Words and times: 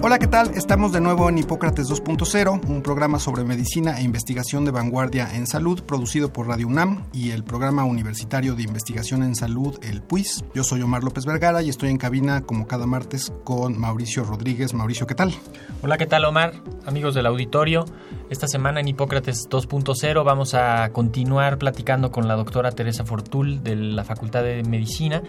Hola, 0.00 0.20
¿qué 0.20 0.28
tal? 0.28 0.52
Estamos 0.54 0.92
de 0.92 1.00
nuevo 1.00 1.28
en 1.28 1.38
Hipócrates 1.38 1.88
2.0, 1.90 2.68
un 2.68 2.82
programa 2.82 3.18
sobre 3.18 3.42
medicina 3.42 3.98
e 3.98 4.04
investigación 4.04 4.64
de 4.64 4.70
vanguardia 4.70 5.28
en 5.34 5.48
salud 5.48 5.82
producido 5.82 6.32
por 6.32 6.46
Radio 6.46 6.68
UNAM 6.68 7.04
y 7.12 7.32
el 7.32 7.42
Programa 7.42 7.82
Universitario 7.82 8.54
de 8.54 8.62
Investigación 8.62 9.24
en 9.24 9.34
Salud, 9.34 9.76
el 9.82 10.00
PUIS. 10.00 10.44
Yo 10.54 10.62
soy 10.62 10.82
Omar 10.82 11.02
López 11.02 11.26
Vergara 11.26 11.62
y 11.62 11.68
estoy 11.68 11.90
en 11.90 11.98
cabina 11.98 12.42
como 12.42 12.68
cada 12.68 12.86
martes 12.86 13.32
con 13.42 13.76
Mauricio 13.76 14.22
Rodríguez. 14.22 14.72
Mauricio, 14.72 15.04
¿qué 15.08 15.16
tal? 15.16 15.34
Hola, 15.82 15.98
¿qué 15.98 16.06
tal 16.06 16.24
Omar? 16.26 16.52
Amigos 16.86 17.16
del 17.16 17.26
auditorio, 17.26 17.84
esta 18.30 18.46
semana 18.46 18.78
en 18.78 18.86
Hipócrates 18.86 19.48
2.0 19.50 20.24
vamos 20.24 20.54
a 20.54 20.90
continuar 20.92 21.58
platicando 21.58 22.12
con 22.12 22.28
la 22.28 22.36
doctora 22.36 22.70
Teresa 22.70 23.04
Fortul 23.04 23.64
de 23.64 23.74
la 23.74 24.04
Facultad 24.04 24.44
de 24.44 24.62
Medicina 24.62 25.22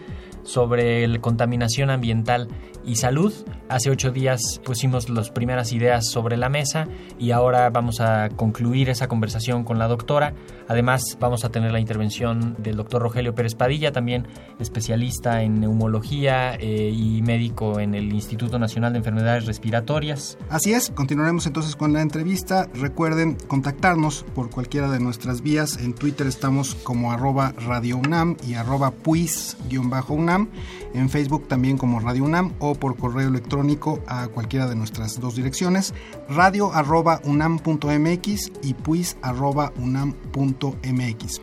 sobre 0.43 1.07
la 1.07 1.19
contaminación 1.19 1.89
ambiental 1.89 2.49
y 2.85 2.95
salud. 2.95 3.33
Hace 3.69 3.89
ocho 3.89 4.11
días 4.11 4.59
pusimos 4.69 5.09
las 5.09 5.31
primeras 5.31 5.73
ideas 5.73 6.05
sobre 6.11 6.37
la 6.37 6.47
mesa 6.47 6.87
y 7.17 7.31
ahora 7.31 7.71
vamos 7.71 8.01
a 8.01 8.29
concluir 8.29 8.91
esa 8.91 9.07
conversación 9.07 9.63
con 9.63 9.79
la 9.79 9.87
doctora. 9.87 10.35
Además, 10.67 11.17
vamos 11.19 11.43
a 11.43 11.49
tener 11.49 11.71
la 11.71 11.79
intervención 11.79 12.55
del 12.59 12.75
doctor 12.75 13.01
Rogelio 13.01 13.33
Pérez 13.33 13.55
Padilla, 13.55 13.91
también 13.91 14.27
especialista 14.59 15.41
en 15.41 15.59
neumología 15.59 16.53
eh, 16.53 16.91
y 16.95 17.23
médico 17.23 17.79
en 17.79 17.95
el 17.95 18.13
Instituto 18.13 18.59
Nacional 18.59 18.93
de 18.93 18.99
Enfermedades 18.99 19.47
Respiratorias. 19.47 20.37
Así 20.51 20.71
es, 20.71 20.91
continuaremos 20.91 21.47
entonces 21.47 21.75
con 21.75 21.91
la 21.91 22.03
entrevista. 22.03 22.67
Recuerden 22.75 23.37
contactarnos 23.47 24.23
por 24.35 24.51
cualquiera 24.51 24.91
de 24.91 24.99
nuestras 24.99 25.41
vías. 25.41 25.77
En 25.77 25.95
Twitter 25.95 26.27
estamos 26.27 26.75
como 26.75 27.11
arroba 27.11 27.53
Radio 27.65 27.97
UNAM 27.97 28.37
y 28.47 28.53
arroba 28.53 28.91
puis-UNAM. 28.91 30.47
En 30.93 31.09
Facebook 31.09 31.47
también 31.47 31.79
como 31.79 31.99
Radio 31.99 32.23
UNAM 32.23 32.53
o 32.59 32.75
por 32.75 32.97
correo 32.97 33.29
electrónico 33.29 33.99
a 34.05 34.27
de 34.49 34.75
nuestras 34.75 35.19
dos 35.19 35.35
direcciones, 35.35 35.93
radio 36.27 36.73
arroba 36.73 37.21
unam.mx 37.23 38.51
y 38.63 38.73
puis. 38.73 39.15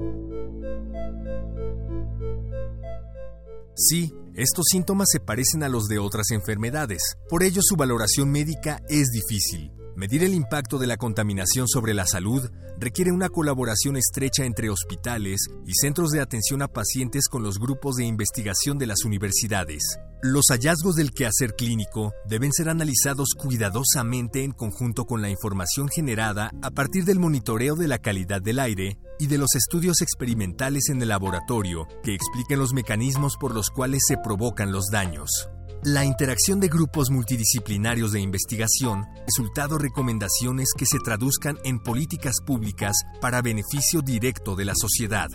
Sí, 3.76 4.14
estos 4.34 4.64
síntomas 4.70 5.08
se 5.12 5.20
parecen 5.20 5.62
a 5.62 5.68
los 5.68 5.84
de 5.84 5.98
otras 5.98 6.30
enfermedades, 6.30 7.18
por 7.28 7.42
ello 7.42 7.60
su 7.62 7.76
valoración 7.76 8.30
médica 8.30 8.80
es 8.88 9.08
difícil. 9.08 9.75
Medir 9.96 10.24
el 10.24 10.34
impacto 10.34 10.76
de 10.76 10.86
la 10.86 10.98
contaminación 10.98 11.66
sobre 11.66 11.94
la 11.94 12.04
salud 12.04 12.50
requiere 12.78 13.12
una 13.12 13.30
colaboración 13.30 13.96
estrecha 13.96 14.44
entre 14.44 14.68
hospitales 14.68 15.46
y 15.64 15.72
centros 15.72 16.10
de 16.10 16.20
atención 16.20 16.60
a 16.60 16.68
pacientes 16.68 17.28
con 17.28 17.42
los 17.42 17.58
grupos 17.58 17.96
de 17.96 18.04
investigación 18.04 18.76
de 18.76 18.88
las 18.88 19.06
universidades. 19.06 19.98
Los 20.22 20.48
hallazgos 20.50 20.96
del 20.96 21.12
quehacer 21.12 21.54
clínico 21.54 22.12
deben 22.28 22.52
ser 22.52 22.68
analizados 22.68 23.30
cuidadosamente 23.38 24.44
en 24.44 24.52
conjunto 24.52 25.06
con 25.06 25.22
la 25.22 25.30
información 25.30 25.88
generada 25.88 26.50
a 26.60 26.70
partir 26.70 27.06
del 27.06 27.18
monitoreo 27.18 27.74
de 27.74 27.88
la 27.88 27.98
calidad 27.98 28.42
del 28.42 28.58
aire 28.58 28.98
y 29.18 29.28
de 29.28 29.38
los 29.38 29.54
estudios 29.54 30.02
experimentales 30.02 30.90
en 30.90 31.00
el 31.00 31.08
laboratorio 31.08 31.88
que 32.02 32.14
expliquen 32.14 32.58
los 32.58 32.74
mecanismos 32.74 33.38
por 33.40 33.54
los 33.54 33.70
cuales 33.70 34.02
se 34.06 34.18
provocan 34.18 34.72
los 34.72 34.88
daños. 34.92 35.48
La 35.84 36.04
interacción 36.04 36.58
de 36.60 36.68
grupos 36.68 37.10
multidisciplinarios 37.10 38.12
de 38.12 38.20
investigación, 38.20 39.06
resultado 39.26 39.78
recomendaciones 39.78 40.68
que 40.76 40.86
se 40.86 40.98
traduzcan 40.98 41.58
en 41.64 41.78
políticas 41.78 42.36
públicas 42.44 42.96
para 43.20 43.42
beneficio 43.42 44.02
directo 44.02 44.56
de 44.56 44.64
la 44.64 44.74
sociedad. 44.74 45.28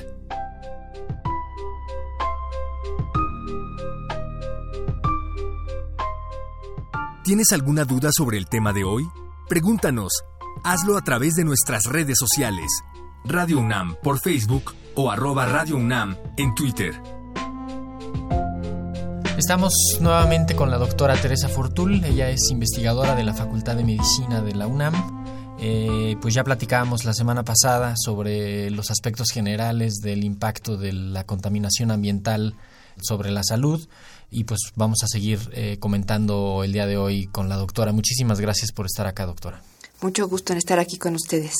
¿Tienes 7.23 7.51
alguna 7.51 7.85
duda 7.85 8.09
sobre 8.11 8.37
el 8.37 8.47
tema 8.47 8.73
de 8.73 8.83
hoy? 8.83 9.07
Pregúntanos. 9.47 10.11
Hazlo 10.63 10.97
a 10.97 11.01
través 11.01 11.35
de 11.35 11.45
nuestras 11.45 11.83
redes 11.85 12.17
sociales. 12.19 12.67
Radio 13.23 13.59
UNAM 13.59 13.95
por 14.01 14.19
Facebook 14.19 14.73
o 14.95 15.11
arroba 15.11 15.45
Radio 15.45 15.77
UNAM 15.77 16.17
en 16.37 16.53
Twitter. 16.55 16.99
Estamos 19.41 19.73
nuevamente 19.99 20.55
con 20.55 20.69
la 20.69 20.77
doctora 20.77 21.19
Teresa 21.19 21.49
Fortul, 21.49 22.05
ella 22.05 22.29
es 22.29 22.51
investigadora 22.51 23.15
de 23.15 23.23
la 23.23 23.33
Facultad 23.33 23.75
de 23.75 23.83
Medicina 23.83 24.43
de 24.43 24.53
la 24.53 24.67
UNAM. 24.67 25.57
Eh, 25.59 26.15
pues 26.21 26.35
ya 26.35 26.43
platicábamos 26.43 27.05
la 27.05 27.13
semana 27.15 27.43
pasada 27.43 27.95
sobre 27.97 28.69
los 28.69 28.91
aspectos 28.91 29.31
generales 29.31 29.95
del 29.95 30.23
impacto 30.23 30.77
de 30.77 30.93
la 30.93 31.23
contaminación 31.23 31.89
ambiental 31.89 32.53
sobre 33.01 33.31
la 33.31 33.41
salud 33.43 33.89
y 34.29 34.43
pues 34.43 34.59
vamos 34.75 34.99
a 35.01 35.07
seguir 35.07 35.39
eh, 35.53 35.77
comentando 35.79 36.63
el 36.63 36.71
día 36.71 36.85
de 36.85 36.97
hoy 36.97 37.25
con 37.25 37.49
la 37.49 37.55
doctora. 37.55 37.91
Muchísimas 37.93 38.39
gracias 38.39 38.71
por 38.71 38.85
estar 38.85 39.07
acá, 39.07 39.25
doctora. 39.25 39.63
Mucho 40.01 40.27
gusto 40.27 40.53
en 40.53 40.59
estar 40.59 40.77
aquí 40.77 40.99
con 40.99 41.15
ustedes. 41.15 41.55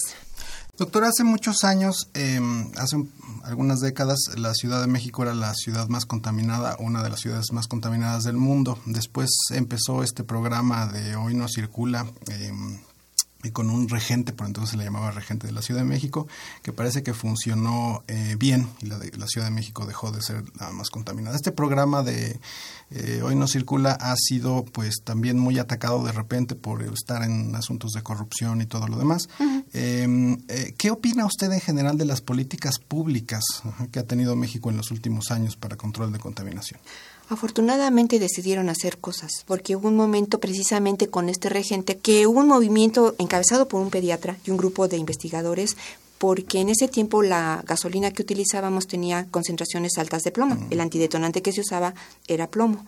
Doctora, 0.81 1.09
hace 1.09 1.23
muchos 1.23 1.63
años, 1.63 2.09
eh, 2.15 2.41
hace 2.75 2.97
algunas 3.43 3.81
décadas, 3.81 4.17
la 4.35 4.51
Ciudad 4.55 4.81
de 4.81 4.87
México 4.87 5.21
era 5.21 5.35
la 5.35 5.53
ciudad 5.53 5.87
más 5.89 6.07
contaminada, 6.07 6.75
una 6.79 7.03
de 7.03 7.11
las 7.11 7.19
ciudades 7.19 7.51
más 7.51 7.67
contaminadas 7.67 8.23
del 8.23 8.35
mundo. 8.35 8.79
Después 8.87 9.29
empezó 9.51 10.01
este 10.01 10.23
programa 10.23 10.87
de 10.87 11.15
Hoy 11.15 11.35
no 11.35 11.47
circula, 11.47 12.07
eh, 12.31 12.51
y 13.43 13.51
con 13.51 13.69
un 13.69 13.89
regente, 13.89 14.33
por 14.33 14.47
entonces 14.47 14.71
se 14.71 14.77
le 14.77 14.83
llamaba 14.83 15.11
regente 15.11 15.47
de 15.47 15.53
la 15.53 15.61
Ciudad 15.61 15.81
de 15.81 15.87
México, 15.87 16.27
que 16.61 16.73
parece 16.73 17.03
que 17.03 17.13
funcionó 17.13 18.03
eh, 18.07 18.35
bien 18.37 18.67
y 18.81 18.87
la, 18.87 18.99
de, 18.99 19.11
la, 19.17 19.27
Ciudad 19.27 19.47
de 19.47 19.51
México 19.51 19.85
dejó 19.85 20.11
de 20.11 20.21
ser 20.21 20.43
la 20.59 20.71
más 20.71 20.89
contaminada. 20.89 21.35
Este 21.35 21.51
programa 21.51 22.03
de 22.03 22.39
eh, 22.91 23.21
Hoy 23.23 23.35
no 23.35 23.47
circula 23.47 23.91
ha 23.91 24.15
sido 24.17 24.65
pues 24.65 25.01
también 25.03 25.39
muy 25.39 25.57
atacado 25.59 26.03
de 26.03 26.11
repente 26.11 26.55
por 26.55 26.83
estar 26.83 27.23
en 27.23 27.55
asuntos 27.55 27.91
de 27.93 28.03
corrupción 28.03 28.61
y 28.61 28.65
todo 28.65 28.87
lo 28.87 28.97
demás. 28.97 29.29
Uh 29.39 29.43
-huh. 29.43 30.43
eh, 30.47 30.73
¿Qué 30.77 30.91
opina 30.91 31.25
usted 31.25 31.51
en 31.51 31.61
general 31.61 31.97
de 31.97 32.05
las 32.05 32.21
políticas 32.21 32.79
públicas 32.79 33.43
que 33.91 33.99
ha 33.99 34.03
tenido 34.03 34.35
México 34.35 34.69
en 34.69 34.77
los 34.77 34.91
últimos 34.91 35.31
años 35.31 35.55
para 35.55 35.77
control 35.77 36.11
de 36.11 36.19
contaminación? 36.19 36.79
Afortunadamente 37.31 38.19
decidieron 38.19 38.67
hacer 38.67 38.97
cosas, 38.97 39.45
porque 39.47 39.77
hubo 39.77 39.87
un 39.87 39.95
momento 39.95 40.41
precisamente 40.41 41.07
con 41.07 41.29
este 41.29 41.47
regente 41.47 41.97
que 41.97 42.27
hubo 42.27 42.41
un 42.41 42.49
movimiento 42.49 43.15
encabezado 43.19 43.69
por 43.69 43.81
un 43.81 43.89
pediatra 43.89 44.35
y 44.45 44.51
un 44.51 44.57
grupo 44.57 44.89
de 44.89 44.97
investigadores 44.97 45.77
porque 46.21 46.59
en 46.59 46.69
ese 46.69 46.87
tiempo 46.87 47.23
la 47.23 47.63
gasolina 47.65 48.11
que 48.11 48.21
utilizábamos 48.21 48.85
tenía 48.85 49.25
concentraciones 49.31 49.93
altas 49.97 50.21
de 50.21 50.29
plomo. 50.29 50.55
El 50.69 50.79
antidetonante 50.79 51.41
que 51.41 51.51
se 51.51 51.61
usaba 51.61 51.95
era 52.27 52.45
plomo. 52.45 52.85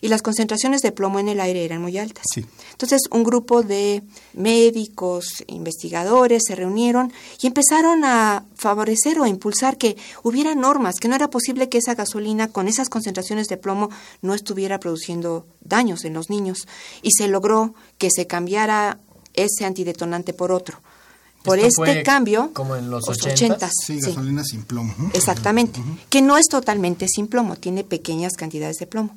Y 0.00 0.06
las 0.06 0.22
concentraciones 0.22 0.82
de 0.82 0.92
plomo 0.92 1.18
en 1.18 1.28
el 1.28 1.40
aire 1.40 1.64
eran 1.64 1.82
muy 1.82 1.98
altas. 1.98 2.22
Sí. 2.32 2.46
Entonces, 2.70 3.02
un 3.10 3.24
grupo 3.24 3.64
de 3.64 4.04
médicos, 4.34 5.42
investigadores 5.48 6.44
se 6.46 6.54
reunieron 6.54 7.12
y 7.40 7.48
empezaron 7.48 8.04
a 8.04 8.44
favorecer 8.54 9.18
o 9.18 9.24
a 9.24 9.28
impulsar 9.28 9.78
que 9.78 9.96
hubiera 10.22 10.54
normas, 10.54 11.00
que 11.00 11.08
no 11.08 11.16
era 11.16 11.28
posible 11.28 11.68
que 11.68 11.78
esa 11.78 11.96
gasolina 11.96 12.52
con 12.52 12.68
esas 12.68 12.88
concentraciones 12.88 13.48
de 13.48 13.56
plomo 13.56 13.90
no 14.22 14.32
estuviera 14.32 14.78
produciendo 14.78 15.44
daños 15.60 16.04
en 16.04 16.14
los 16.14 16.30
niños. 16.30 16.68
Y 17.02 17.10
se 17.18 17.26
logró 17.26 17.74
que 17.98 18.10
se 18.12 18.28
cambiara 18.28 19.00
ese 19.34 19.64
antidetonante 19.64 20.32
por 20.32 20.52
otro 20.52 20.78
por 21.46 21.58
Esto 21.58 21.84
este 21.84 22.02
cambio, 22.02 22.50
como 22.52 22.76
en 22.76 22.90
los 22.90 23.06
los 23.06 23.18
80 23.24 23.70
Sí, 23.86 24.00
gasolina 24.00 24.44
sin 24.44 24.62
plomo. 24.62 24.92
Exactamente, 25.14 25.80
que 26.10 26.20
no 26.22 26.36
es 26.36 26.46
totalmente 26.48 27.06
sin 27.08 27.26
plomo, 27.28 27.56
tiene 27.56 27.84
pequeñas 27.84 28.32
cantidades 28.34 28.76
de 28.76 28.86
plomo. 28.86 29.16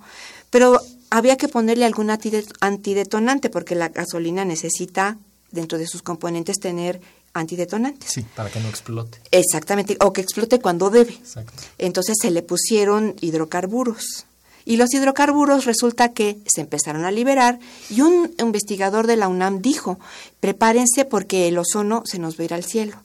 Pero 0.49 0.79
había 1.09 1.35
que 1.37 1.47
ponerle 1.47 1.85
algún 1.85 2.09
antide- 2.09 2.45
antidetonante 2.61 3.49
porque 3.49 3.75
la 3.75 3.89
gasolina 3.89 4.45
necesita 4.45 5.17
dentro 5.51 5.77
de 5.77 5.87
sus 5.87 6.01
componentes 6.01 6.59
tener 6.59 7.01
antidetonantes. 7.33 8.11
Sí. 8.11 8.25
Para 8.35 8.49
que 8.49 8.59
no 8.59 8.69
explote. 8.69 9.19
Exactamente, 9.31 9.97
o 9.99 10.13
que 10.13 10.21
explote 10.21 10.59
cuando 10.59 10.89
debe. 10.89 11.13
Exacto. 11.13 11.53
Entonces 11.77 12.15
se 12.21 12.31
le 12.31 12.41
pusieron 12.41 13.15
hidrocarburos. 13.21 14.25
Y 14.69 14.77
los 14.77 14.93
hidrocarburos 14.93 15.65
resulta 15.65 16.13
que 16.13 16.37
se 16.45 16.61
empezaron 16.61 17.03
a 17.03 17.09
liberar 17.09 17.57
y 17.89 18.01
un 18.01 18.31
investigador 18.37 19.07
de 19.07 19.17
la 19.17 19.27
UNAM 19.27 19.63
dijo, 19.63 19.97
prepárense 20.41 21.05
porque 21.05 21.47
el 21.47 21.57
ozono 21.57 22.03
se 22.05 22.19
nos 22.19 22.37
va 22.37 22.41
a 22.41 22.45
ir 22.45 22.53
al 22.53 22.63
cielo. 22.63 23.01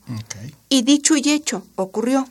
Y 0.69 0.82
dicho 0.82 1.16
y 1.16 1.31
hecho, 1.31 1.64
ocurrió. 1.76 2.28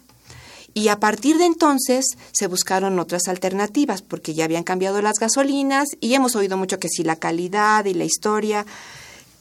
Y 0.76 0.90
a 0.90 1.00
partir 1.00 1.40
de 1.40 1.46
entonces 1.46 2.06
se 2.32 2.46
buscaron 2.46 3.00
otras 3.00 3.28
alternativas, 3.28 4.04
porque 4.04 4.36
ya 4.36 4.46
habían 4.46 4.64
cambiado 4.64 5.02
las 5.02 5.18
gasolinas 5.18 5.88
y 6.00 6.14
hemos 6.14 6.36
oído 6.36 6.56
mucho 6.56 6.78
que 6.78 6.90
si 6.90 7.04
la 7.04 7.16
calidad 7.16 7.86
y 7.86 7.96
la 7.96 8.06
historia, 8.06 8.68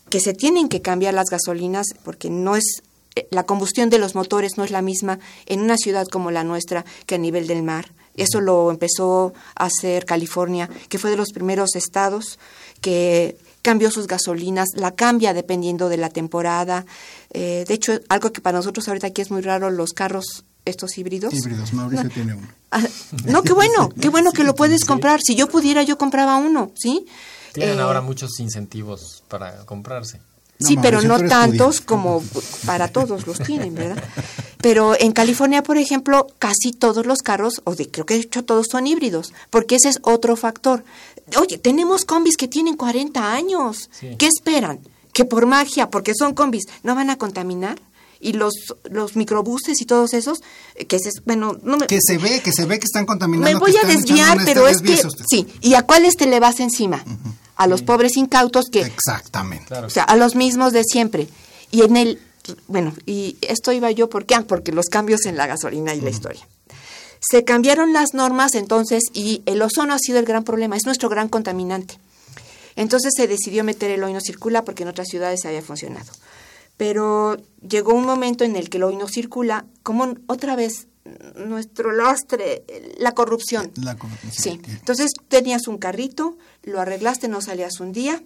que 0.09 0.21
se 0.21 0.33
tienen 0.33 0.71
que 0.71 0.81
cambiar 0.81 1.13
las 1.13 1.29
gasolinas 1.29 1.89
porque 2.03 2.31
no 2.31 2.57
es 2.57 2.83
eh, 3.15 3.29
la 3.31 3.45
combustión 3.45 3.91
de 3.91 3.99
los 3.99 4.15
motores 4.15 4.57
no 4.57 4.65
es 4.65 4.71
la 4.71 4.81
misma 4.81 5.19
en 5.45 5.61
una 5.61 5.77
ciudad 5.77 6.07
como 6.07 6.31
la 6.31 6.45
nuestra 6.45 6.87
que 7.05 7.17
a 7.17 7.19
nivel 7.19 7.47
del 7.47 7.63
mar. 7.63 7.93
Eso 8.17 8.41
lo 8.41 8.71
empezó 8.71 9.33
a 9.55 9.67
hacer 9.67 10.05
California, 10.05 10.69
que 10.89 10.99
fue 10.99 11.11
de 11.11 11.17
los 11.17 11.33
primeros 11.33 11.77
estados 11.77 12.39
que 12.81 13.37
cambió 13.63 13.91
sus 13.91 14.07
gasolinas, 14.07 14.69
la 14.75 14.91
cambia 14.95 15.33
dependiendo 15.33 15.89
de 15.89 15.97
la 15.97 16.11
temporada. 16.11 16.85
Eh, 17.31 17.65
de 17.67 17.75
hecho, 17.75 18.01
algo 18.09 18.33
que 18.33 18.41
para 18.41 18.59
nosotros 18.59 18.89
ahorita 18.89 19.07
aquí 19.07 19.23
es 19.23 19.31
muy 19.31 19.41
raro, 19.41 19.71
los 19.71 19.93
carros 19.93 20.45
estos 20.65 20.99
híbridos. 20.99 21.33
Híbridos, 21.35 21.73
Mauricio 21.73 22.11
tiene 22.11 22.35
uno. 22.35 22.49
Ah, 22.71 22.83
no, 23.25 23.43
qué 23.43 23.53
bueno, 23.53 23.89
qué 24.01 24.09
bueno 24.09 24.33
que 24.33 24.45
lo 24.45 24.55
puedes 24.55 24.85
comprar. 24.85 25.21
Si 25.25 25.35
yo 25.35 25.49
pudiera, 25.49 25.83
yo 25.83 25.99
compraba 25.99 26.37
uno, 26.37 26.73
¿sí? 26.75 27.07
Tienen 27.53 27.79
Eh, 27.79 27.83
ahora 27.83 28.01
muchos 28.01 28.39
incentivos 28.41 29.25
para 29.29 29.65
comprarse. 29.65 30.21
No, 30.63 30.69
sí, 30.69 30.79
pero 30.81 31.03
no 31.03 31.19
tantos 31.21 31.81
como 31.81 32.23
para 32.67 32.89
todos 32.89 33.27
los 33.27 33.39
tienen, 33.39 33.75
¿verdad? 33.75 34.03
Pero 34.63 34.95
en 34.99 35.11
California, 35.13 35.65
por 35.65 35.77
ejemplo, 35.77 36.29
casi 36.39 36.73
todos 36.73 37.05
los 37.05 37.19
carros, 37.19 37.61
o 37.65 37.75
de, 37.75 37.91
creo 37.91 38.07
que 38.07 38.15
de 38.15 38.21
hecho 38.21 38.45
todos 38.45 38.69
son 38.71 38.87
híbridos, 38.87 39.35
porque 39.51 39.75
ese 39.75 39.89
es 39.89 39.99
otro 40.03 40.37
factor. 40.37 40.85
Oye, 41.37 41.59
tenemos 41.59 42.05
combis 42.05 42.37
que 42.37 42.47
tienen 42.47 42.77
40 42.77 43.33
años. 43.35 43.91
Sí. 43.91 44.15
¿Qué 44.19 44.29
esperan? 44.29 44.81
Que 45.13 45.25
por 45.25 45.47
magia, 45.47 45.91
porque 45.91 46.13
son 46.15 46.35
combis, 46.35 46.65
¿no 46.85 46.95
van 46.95 47.11
a 47.11 47.19
contaminar? 47.19 47.81
Y 48.21 48.35
los, 48.35 48.55
los 48.89 49.17
microbuses 49.17 49.81
y 49.81 49.85
todos 49.85 50.15
esos, 50.15 50.43
eh, 50.77 50.87
que 50.87 50.95
es, 50.95 51.23
bueno, 51.27 51.59
no 51.65 51.77
me, 51.77 51.89
Que 51.89 51.99
se 52.01 52.19
ve, 52.19 52.41
que 52.41 52.53
se 52.53 52.65
ve 52.65 52.79
que 52.79 52.85
están 52.85 53.05
contaminando. 53.05 53.53
me 53.53 53.59
voy 53.59 53.77
a 53.83 53.85
desviar, 53.85 54.39
pero 54.45 54.69
es 54.69 54.81
que, 54.81 54.97
sí, 55.29 55.49
¿y 55.61 55.75
a 55.75 55.83
cuáles 55.83 56.17
te 56.17 56.27
le 56.27 56.39
vas 56.39 56.61
encima? 56.61 57.05
A 57.57 57.67
los 57.67 57.83
pobres 57.83 58.17
incautos 58.17 58.67
que, 58.71 58.81
Exactamente. 58.81 59.67
Claro. 59.67 59.87
o 59.87 59.91
sea, 59.91 60.05
a 60.05 60.17
los 60.17 60.35
mismos 60.35 60.73
de 60.73 60.85
siempre. 60.85 61.29
Y 61.71 61.83
en 61.83 61.97
el, 61.97 62.21
bueno, 62.67 62.95
y 63.07 63.37
esto 63.41 63.73
iba 63.73 63.91
yo, 63.91 64.09
¿por 64.09 64.27
qué? 64.27 64.35
Ah, 64.35 64.45
porque 64.47 64.73
los 64.73 64.87
cambios 64.87 65.27
en 65.27 65.37
la 65.37 65.47
gasolina 65.47 65.95
y 65.95 66.01
la 66.01 66.11
historia. 66.11 66.47
Se 67.21 67.45
cambiaron 67.45 67.93
las 67.93 68.15
normas 68.15 68.55
entonces 68.55 69.05
y 69.13 69.43
el 69.47 69.63
ozono 69.63 69.95
ha 69.95 69.99
sido 69.99 70.19
el 70.19 70.25
gran 70.25 70.43
problema, 70.43 70.77
es 70.77 70.87
nuestro 70.87 71.09
gran 71.09 71.29
contaminante. 71.29 71.99
Entonces 72.75 73.13
se 73.17 73.29
decidió 73.29 73.65
meter 73.65 73.91
el 73.91 74.03
hoy 74.03 74.13
no 74.13 74.21
circula 74.21 74.65
porque 74.65 74.83
en 74.83 74.89
otras 74.89 75.09
ciudades 75.09 75.45
había 75.45 75.63
funcionado. 75.63 76.11
Pero 76.77 77.37
llegó 77.67 77.95
un 77.95 78.07
momento 78.07 78.45
en 78.45 78.57
el 78.57 78.71
que 78.71 78.79
el 78.79 78.85
hoy 78.85 78.97
no 78.97 79.07
circula, 79.09 79.67
como 79.83 80.15
otra 80.27 80.57
vez 80.57 80.89
nuestro 81.37 81.93
lastre, 81.93 82.65
la 82.99 83.13
corrupción. 83.13 83.71
La 83.77 83.97
corrupción, 83.97 84.33
Sí. 84.33 84.61
Entonces 84.69 85.11
tenías 85.29 85.69
un 85.69 85.79
carrito, 85.79 86.37
lo 86.63 86.81
arreglaste, 86.81 87.29
no 87.29 87.41
salías 87.41 87.81
un 87.81 87.93
día. 87.93 88.23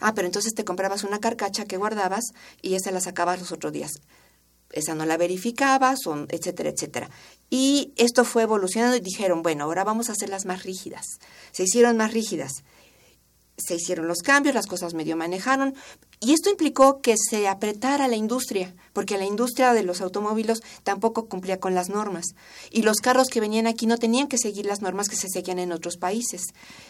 Ah, 0.00 0.14
pero 0.14 0.26
entonces 0.26 0.54
te 0.54 0.64
comprabas 0.64 1.04
una 1.04 1.20
carcacha 1.20 1.64
que 1.64 1.76
guardabas 1.76 2.24
y 2.62 2.74
esa 2.74 2.90
la 2.90 3.00
sacabas 3.00 3.40
los 3.40 3.52
otros 3.52 3.72
días. 3.72 3.92
Esa 4.70 4.94
no 4.94 5.06
la 5.06 5.16
verificabas, 5.16 6.00
etcétera, 6.28 6.70
etcétera. 6.70 7.10
Y 7.48 7.92
esto 7.96 8.24
fue 8.24 8.42
evolucionando 8.42 8.96
y 8.96 9.00
dijeron, 9.00 9.42
bueno, 9.42 9.64
ahora 9.64 9.84
vamos 9.84 10.08
a 10.08 10.12
hacerlas 10.12 10.44
más 10.44 10.62
rígidas. 10.64 11.04
Se 11.52 11.64
hicieron 11.64 11.96
más 11.96 12.12
rígidas 12.12 12.64
se 13.58 13.74
hicieron 13.74 14.06
los 14.06 14.18
cambios, 14.18 14.54
las 14.54 14.66
cosas 14.66 14.94
medio 14.94 15.16
manejaron, 15.16 15.74
y 16.20 16.32
esto 16.32 16.48
implicó 16.48 17.00
que 17.00 17.16
se 17.18 17.48
apretara 17.48 18.08
la 18.08 18.16
industria, 18.16 18.74
porque 18.92 19.18
la 19.18 19.24
industria 19.24 19.72
de 19.72 19.82
los 19.82 20.00
automóviles 20.00 20.60
tampoco 20.84 21.26
cumplía 21.26 21.58
con 21.58 21.74
las 21.74 21.88
normas, 21.88 22.26
y 22.70 22.82
los 22.82 22.98
carros 22.98 23.28
que 23.28 23.40
venían 23.40 23.66
aquí 23.66 23.86
no 23.86 23.98
tenían 23.98 24.28
que 24.28 24.38
seguir 24.38 24.66
las 24.66 24.80
normas 24.80 25.08
que 25.08 25.16
se 25.16 25.28
seguían 25.28 25.58
en 25.58 25.72
otros 25.72 25.96
países. 25.96 26.42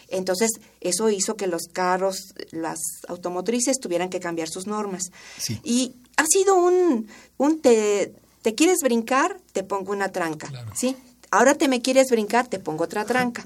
Entonces, 0.09 0.51
eso 0.81 1.09
hizo 1.11 1.37
que 1.37 1.47
los 1.47 1.63
carros, 1.73 2.35
las 2.51 2.79
automotrices 3.09 3.81
tuvieran 3.81 4.11
que 4.11 4.21
cambiar 4.21 4.49
sus 4.49 4.67
normas. 4.67 5.05
Sí. 5.39 5.61
Y 5.65 5.95
ha 6.17 6.25
sido 6.27 6.57
un, 6.57 7.09
un 7.39 7.61
te, 7.61 8.15
te 8.43 8.55
quieres 8.55 8.79
brincar, 8.83 9.41
te 9.53 9.63
pongo 9.63 9.93
una 9.93 10.11
tranca, 10.11 10.51
¿sí? 10.75 10.97
Ahora 11.31 11.55
te 11.55 11.69
me 11.69 11.83
quieres 11.83 12.09
brincar, 12.11 12.49
te 12.49 12.59
pongo 12.59 12.85
otra 12.85 13.05
tranca. 13.05 13.45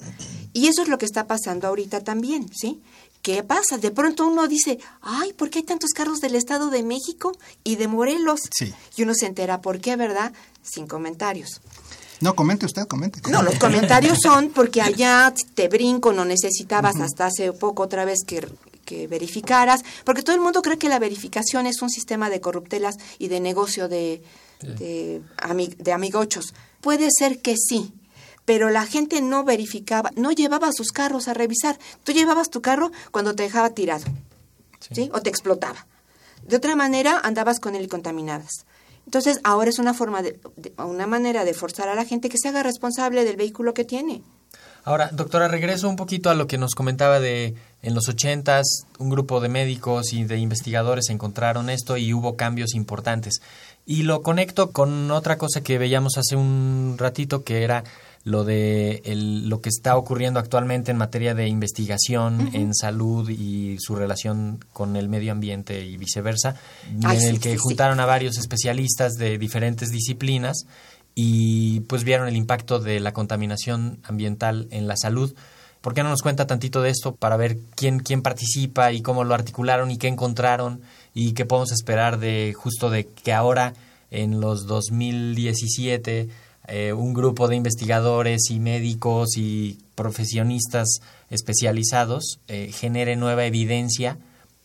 Y 0.53 0.69
eso 0.69 0.83
es 0.83 0.89
lo 0.89 0.99
que 0.99 1.07
está 1.07 1.27
pasando 1.27 1.67
ahorita 1.67 2.05
también, 2.05 2.47
¿sí? 2.55 2.81
¿Qué 3.23 3.45
pasa? 3.45 3.79
De 3.79 3.93
pronto 3.93 4.27
uno 4.27 4.49
dice, 4.49 4.81
ay, 5.01 5.33
¿por 5.33 5.49
qué 5.49 5.61
hay 5.61 5.65
tantos 5.65 5.91
carros 5.91 6.19
del 6.19 6.35
Estado 6.35 6.71
de 6.71 6.83
México 6.83 7.31
y 7.63 7.77
de 7.77 7.87
Morelos? 7.87 8.41
Sí. 8.53 8.75
Y 8.97 9.05
uno 9.05 9.15
se 9.15 9.27
entera, 9.27 9.61
¿por 9.61 9.81
qué, 9.81 9.95
verdad? 9.95 10.33
Sin 10.61 10.89
comentarios. 10.89 11.61
No, 12.21 12.35
comente 12.35 12.67
usted, 12.67 12.87
comente. 12.89 13.21
No, 13.31 13.45
los 13.45 13.55
comentarios 13.61 14.19
son 14.23 14.51
porque 14.51 14.83
allá 14.83 15.33
te 15.55 15.69
brinco, 15.69 16.13
no 16.13 16.25
necesitabas 16.25 16.97
hasta 17.01 17.27
hace 17.27 17.53
poco 17.53 17.85
otra 17.85 18.05
vez 18.05 18.25
que, 18.27 18.45
que 18.85 19.07
verificaras, 19.07 19.85
porque 20.05 20.23
todo 20.23 20.35
el 20.35 20.43
mundo 20.43 20.61
cree 20.61 20.79
que 20.79 20.89
la 20.89 20.99
verificación 20.99 21.67
es 21.67 21.81
un 21.81 21.91
sistema 21.91 22.29
de 22.29 22.41
corruptelas 22.41 22.97
y 23.21 23.29
de 23.29 23.39
negocio 23.39 23.87
de, 23.89 24.21
de 24.61 25.93
amigochos. 25.93 26.55
Puede 26.81 27.09
ser 27.17 27.41
que 27.41 27.55
sí, 27.57 27.93
pero 28.45 28.71
la 28.71 28.87
gente 28.87 29.21
no 29.23 29.45
verificaba, 29.45 30.11
no 30.17 30.33
llevaba 30.33 30.73
sus 30.73 30.93
carros 30.93 31.29
a 31.29 31.35
revisar. 31.35 31.79
Tú 32.05 32.13
llevabas 32.13 32.51
tu 32.51 32.61
carro 32.63 32.91
cuando 33.11 33.35
te 33.35 33.43
dejaba 33.45 33.71
tirado, 33.71 34.05
¿sí? 34.91 35.11
O 35.15 35.21
te 35.21 35.31
explotaba. 35.31 35.87
De 36.47 36.57
otra 36.57 36.75
manera, 36.75 37.21
andabas 37.23 37.61
con 37.61 37.75
él 37.77 37.85
y 37.85 37.89
contaminadas. 37.89 38.67
Entonces, 39.05 39.41
ahora 39.45 39.71
es 39.71 39.79
una 39.79 39.95
forma 39.95 40.23
de, 40.23 40.39
de- 40.57 40.73
una 40.83 41.07
manera 41.07 41.45
de 41.45 41.55
forzar 41.55 41.89
a 41.89 41.95
la 41.95 42.05
gente 42.05 42.29
que 42.29 42.39
se 42.39 42.49
haga 42.49 42.63
responsable 42.63 43.25
del 43.25 43.37
vehículo 43.37 43.75
que 43.75 43.85
tiene. 43.85 44.23
Ahora, 44.85 45.11
doctora, 45.13 45.47
regreso 45.47 45.89
un 45.89 45.95
poquito 45.95 46.29
a 46.31 46.35
lo 46.35 46.49
que 46.49 46.59
nos 46.59 46.75
comentaba 46.75 47.21
de 47.21 47.55
en 47.83 47.95
los 47.95 48.09
ochentas, 48.09 48.85
un 48.99 49.11
grupo 49.11 49.41
de 49.41 49.49
médicos 49.49 50.13
y 50.13 50.25
de 50.25 50.39
investigadores 50.39 51.09
encontraron 51.11 51.71
esto 51.71 51.97
y 51.97 52.13
hubo 52.13 52.37
cambios 52.37 52.75
importantes. 52.75 53.41
Y 53.87 54.03
lo 54.03 54.23
conecto 54.23 54.71
con 54.73 55.11
otra 55.13 55.39
cosa 55.39 55.61
que 55.63 55.79
veíamos 55.79 56.17
hace 56.19 56.35
un 56.37 56.97
ratito, 56.99 57.45
que 57.45 57.63
era 57.63 57.85
lo 58.25 58.45
de 58.45 59.03
el- 59.05 59.49
lo 59.49 59.61
que 59.61 59.69
está 59.69 59.97
ocurriendo 59.97 60.39
actualmente 60.39 60.91
en 60.93 60.97
materia 60.97 61.35
de 61.35 61.49
investigación 61.49 62.51
en 62.53 62.73
salud 62.75 63.29
y 63.29 63.77
su 63.81 63.97
relación 63.97 64.65
con 64.73 64.95
el 64.97 65.09
medio 65.09 65.33
ambiente 65.33 65.85
y 65.85 65.97
viceversa, 65.97 66.55
Ay, 67.05 67.17
en 67.17 67.21
sí, 67.23 67.27
el 67.29 67.41
que 67.41 67.51
sí, 67.51 67.57
sí. 67.57 67.61
juntaron 67.63 67.99
a 67.99 68.07
varios 68.07 68.39
especialistas 68.39 69.15
de 69.15 69.39
diferentes 69.39 69.91
disciplinas 69.91 70.67
y 71.15 71.81
pues 71.81 72.05
vieron 72.05 72.29
el 72.29 72.37
impacto 72.37 72.79
de 72.79 73.01
la 73.01 73.13
contaminación 73.13 73.99
ambiental 74.05 74.69
en 74.71 74.87
la 74.87 74.97
salud. 74.97 75.35
¿Por 75.81 75.95
qué 75.95 76.05
no 76.05 76.11
nos 76.11 76.23
cuenta 76.23 76.47
tantito 76.47 76.81
de 76.81 76.91
esto 76.91 77.17
para 77.17 77.37
ver 77.37 77.59
quién, 77.75 77.99
quién 77.99 78.23
participa 78.23 78.93
y 78.93 79.03
cómo 79.03 79.25
lo 79.25 79.35
articularon 79.35 79.91
y 79.91 79.99
qué 79.99 80.07
encontraron 80.07 80.81
y 81.13 81.33
qué 81.33 81.45
podemos 81.45 81.73
esperar 81.73 82.21
de 82.21 82.55
justo 82.57 82.89
de 82.89 83.09
que 83.09 83.33
ahora 83.33 83.75
en 84.13 84.41
los 84.41 84.67
2017 84.69 86.29
eh, 86.75 86.95
un 86.95 87.13
grupo 87.13 87.49
de 87.49 87.57
investigadores 87.57 88.49
y 88.49 88.59
médicos 88.59 89.37
y 89.37 89.79
profesionistas 89.95 90.89
especializados 91.29 92.41
eh, 92.49 92.73
genere 92.73 93.15
nueva 93.15 93.45
evidencia 93.45 94.17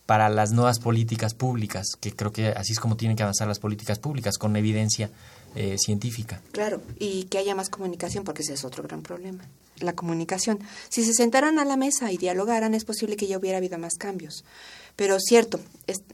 para 0.06 0.30
las 0.30 0.52
nuevas 0.52 0.78
políticas 0.78 1.34
públicas, 1.34 1.84
que 2.00 2.12
creo 2.12 2.32
que 2.32 2.48
así 2.48 2.72
es 2.72 2.80
como 2.80 2.96
tienen 2.96 3.14
que 3.14 3.24
avanzar 3.24 3.46
las 3.46 3.58
políticas 3.58 3.98
públicas, 3.98 4.38
con 4.38 4.56
evidencia 4.56 5.10
eh, 5.54 5.76
científica. 5.76 6.40
Claro, 6.52 6.80
y 6.98 7.24
que 7.24 7.36
haya 7.36 7.54
más 7.54 7.68
comunicación, 7.68 8.24
porque 8.24 8.40
ese 8.40 8.54
es 8.54 8.64
otro 8.64 8.82
gran 8.82 9.02
problema. 9.02 9.44
La 9.80 9.92
comunicación. 9.92 10.60
Si 10.88 11.04
se 11.04 11.12
sentaran 11.12 11.58
a 11.58 11.66
la 11.66 11.76
mesa 11.76 12.10
y 12.10 12.16
dialogaran, 12.16 12.72
es 12.72 12.86
posible 12.86 13.16
que 13.16 13.26
ya 13.26 13.36
hubiera 13.36 13.58
habido 13.58 13.76
más 13.76 13.96
cambios. 13.98 14.46
Pero 14.98 15.20
cierto, 15.20 15.60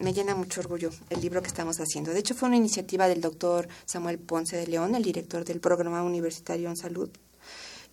me 0.01 0.13
llena 0.13 0.35
mucho 0.35 0.61
orgullo 0.61 0.91
el 1.09 1.23
libro 1.23 1.41
que 1.41 1.49
estamos 1.49 1.79
haciendo. 1.79 2.13
De 2.13 2.19
hecho, 2.19 2.35
fue 2.35 2.49
una 2.49 2.59
iniciativa 2.59 3.09
del 3.09 3.23
doctor 3.23 3.67
Samuel 3.87 4.19
Ponce 4.19 4.59
de 4.59 4.67
León, 4.67 4.95
el 4.95 5.03
director 5.03 5.43
del 5.43 5.59
programa 5.59 6.03
universitario 6.03 6.69
en 6.69 6.77
salud, 6.77 7.09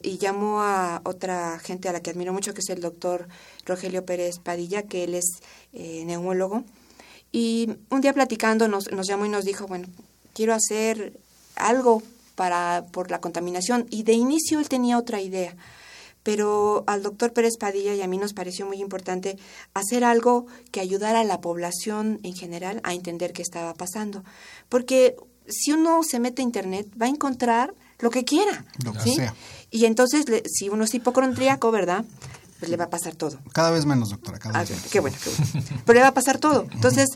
y 0.01 0.17
llamó 0.17 0.63
a 0.63 0.99
otra 1.05 1.57
gente 1.59 1.87
a 1.87 1.93
la 1.93 2.01
que 2.01 2.09
admiro 2.09 2.33
mucho, 2.33 2.53
que 2.53 2.59
es 2.59 2.69
el 2.69 2.81
doctor 2.81 3.29
Rogelio 3.65 4.05
Pérez 4.05 4.39
Padilla, 4.39 4.83
que 4.83 5.05
él 5.05 5.15
es 5.15 5.39
eh, 5.71 6.03
neumólogo. 6.03 6.65
Y 7.31 7.69
un 7.89 8.01
día 8.01 8.11
platicando 8.11 8.67
nos, 8.67 8.91
nos 8.91 9.07
llamó 9.07 9.25
y 9.25 9.29
nos 9.29 9.45
dijo, 9.45 9.67
bueno, 9.67 9.87
quiero 10.33 10.53
hacer 10.53 11.17
algo 11.55 12.03
para 12.35 12.83
por 12.91 13.11
la 13.11 13.21
contaminación. 13.21 13.87
Y 13.89 14.03
de 14.03 14.11
inicio 14.11 14.59
él 14.59 14.67
tenía 14.67 14.97
otra 14.97 15.21
idea, 15.21 15.55
pero 16.23 16.83
al 16.87 17.01
doctor 17.03 17.33
Pérez 17.33 17.57
Padilla 17.59 17.93
y 17.95 18.01
a 18.01 18.07
mí 18.07 18.17
nos 18.17 18.33
pareció 18.33 18.65
muy 18.65 18.79
importante 18.81 19.37
hacer 19.73 20.03
algo 20.03 20.45
que 20.71 20.79
ayudara 20.79 21.21
a 21.21 21.23
la 21.23 21.41
población 21.41 22.19
en 22.23 22.35
general 22.35 22.79
a 22.83 22.93
entender 22.93 23.33
qué 23.33 23.41
estaba 23.41 23.73
pasando. 23.73 24.23
Porque 24.69 25.15
si 25.47 25.71
uno 25.71 26.01
se 26.03 26.19
mete 26.19 26.41
a 26.41 26.45
Internet, 26.45 26.87
va 27.01 27.07
a 27.07 27.09
encontrar 27.09 27.73
lo 27.99 28.09
que 28.09 28.23
quiera. 28.23 28.65
Lo 28.83 28.93
que 28.93 28.99
sea. 29.13 29.33
Y 29.71 29.85
entonces, 29.85 30.25
si 30.45 30.69
uno 30.69 30.83
es 30.85 30.93
hipocondríaco, 30.93 31.71
¿verdad? 31.71 32.05
Pues 32.59 32.69
le 32.69 32.77
va 32.77 32.85
a 32.85 32.89
pasar 32.89 33.15
todo. 33.15 33.39
Cada 33.53 33.71
vez 33.71 33.85
menos, 33.85 34.09
doctora, 34.11 34.37
cada 34.37 34.57
Ah, 34.59 34.61
vez 34.61 34.69
menos. 34.71 34.85
qué 34.91 34.99
bueno, 34.99 35.17
qué 35.23 35.29
bueno. 35.31 35.81
Pero 35.85 35.95
le 35.97 36.01
va 36.01 36.07
a 36.09 36.13
pasar 36.13 36.37
todo. 36.37 36.67
Entonces, 36.71 37.09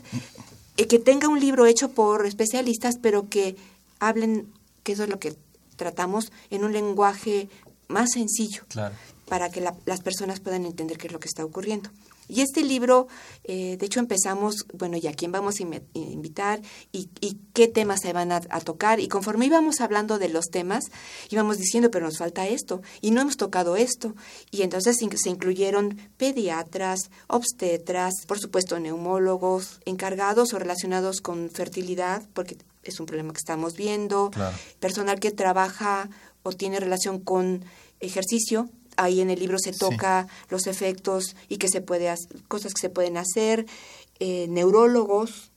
eh, 0.76 0.86
que 0.88 0.98
tenga 0.98 1.28
un 1.28 1.38
libro 1.38 1.66
hecho 1.66 1.90
por 1.92 2.26
especialistas, 2.26 2.96
pero 3.00 3.28
que 3.28 3.56
hablen, 4.00 4.52
que 4.82 4.92
eso 4.92 5.04
es 5.04 5.08
lo 5.08 5.20
que 5.20 5.36
tratamos, 5.76 6.32
en 6.50 6.64
un 6.64 6.72
lenguaje 6.72 7.48
más 7.88 8.10
sencillo, 8.12 8.62
Claro. 8.68 8.94
para 9.28 9.50
que 9.50 9.60
la- 9.60 9.74
las 9.86 10.00
personas 10.00 10.40
puedan 10.40 10.64
entender 10.66 10.98
qué 10.98 11.06
es 11.08 11.12
lo 11.12 11.20
que 11.20 11.28
está 11.28 11.44
ocurriendo. 11.44 11.90
Y 12.28 12.40
este 12.40 12.64
libro, 12.64 13.06
eh, 13.44 13.76
de 13.78 13.86
hecho 13.86 14.00
empezamos, 14.00 14.66
bueno, 14.74 14.96
y 14.96 15.06
a 15.06 15.12
quién 15.14 15.30
vamos 15.30 15.60
a 15.60 15.62
invitar 15.94 16.60
y, 16.90 17.08
y 17.20 17.38
qué 17.52 17.68
temas 17.68 18.00
se 18.00 18.12
van 18.12 18.32
a, 18.32 18.40
a 18.50 18.60
tocar. 18.60 18.98
Y 18.98 19.06
conforme 19.06 19.46
íbamos 19.46 19.80
hablando 19.80 20.18
de 20.18 20.28
los 20.28 20.46
temas, 20.46 20.86
íbamos 21.30 21.56
diciendo, 21.58 21.88
pero 21.92 22.04
nos 22.06 22.18
falta 22.18 22.48
esto 22.48 22.82
y 23.00 23.12
no 23.12 23.20
hemos 23.20 23.36
tocado 23.36 23.76
esto. 23.76 24.16
Y 24.50 24.62
entonces 24.62 24.96
se 24.98 25.30
incluyeron 25.30 25.98
pediatras, 26.16 27.10
obstetras, 27.28 28.12
por 28.26 28.40
supuesto 28.40 28.78
neumólogos, 28.80 29.80
encargados 29.84 30.52
o 30.52 30.58
relacionados 30.58 31.20
con 31.20 31.48
fertilidad, 31.50 32.24
porque 32.34 32.56
es 32.82 32.98
un 32.98 33.06
problema 33.06 33.32
que 33.32 33.38
estamos 33.38 33.76
viendo, 33.76 34.30
Claro. 34.32 34.56
personal 34.80 35.20
que 35.20 35.30
trabaja 35.30 36.08
o 36.46 36.52
tiene 36.52 36.78
relación 36.80 37.18
con 37.20 37.64
ejercicio. 38.00 38.68
Ahí 38.96 39.20
en 39.20 39.30
el 39.30 39.38
libro 39.40 39.58
se 39.58 39.72
Sí. 39.72 39.78
toca 39.78 40.26
los 40.48 40.66
efectos 40.66 41.36
y 41.48 41.58
que 41.58 41.68
se 41.68 41.80
puede 41.80 42.14
cosas 42.48 42.72
que 42.72 42.80
se 42.80 42.88
pueden 42.88 43.16
hacer, 43.16 43.66
eh, 44.20 44.46
neurólogos, 44.48 45.50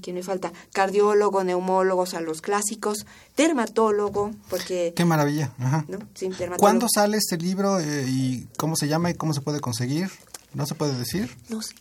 ¿quién 0.00 0.16
me 0.16 0.22
falta? 0.22 0.52
Cardiólogo, 0.72 1.44
neumólogos 1.44 2.14
a 2.14 2.20
los 2.20 2.40
clásicos, 2.40 3.04
dermatólogo, 3.36 4.30
porque 4.48 4.92
Qué 4.96 5.04
maravilla. 5.04 5.52
Ajá. 5.58 5.84
¿no? 5.88 5.98
Sí, 6.14 6.26
dermatólogo. 6.28 6.56
¿Cuándo 6.58 6.86
sale 6.92 7.16
este 7.18 7.36
libro 7.36 7.78
eh, 7.80 8.04
y 8.08 8.46
cómo 8.56 8.76
se 8.76 8.88
llama 8.88 9.10
y 9.10 9.14
cómo 9.14 9.34
se 9.34 9.40
puede 9.42 9.60
conseguir? 9.60 10.10
¿No 10.54 10.66
se 10.66 10.74
puede 10.74 10.96
decir? 10.96 11.36
No 11.50 11.60
sé. 11.60 11.74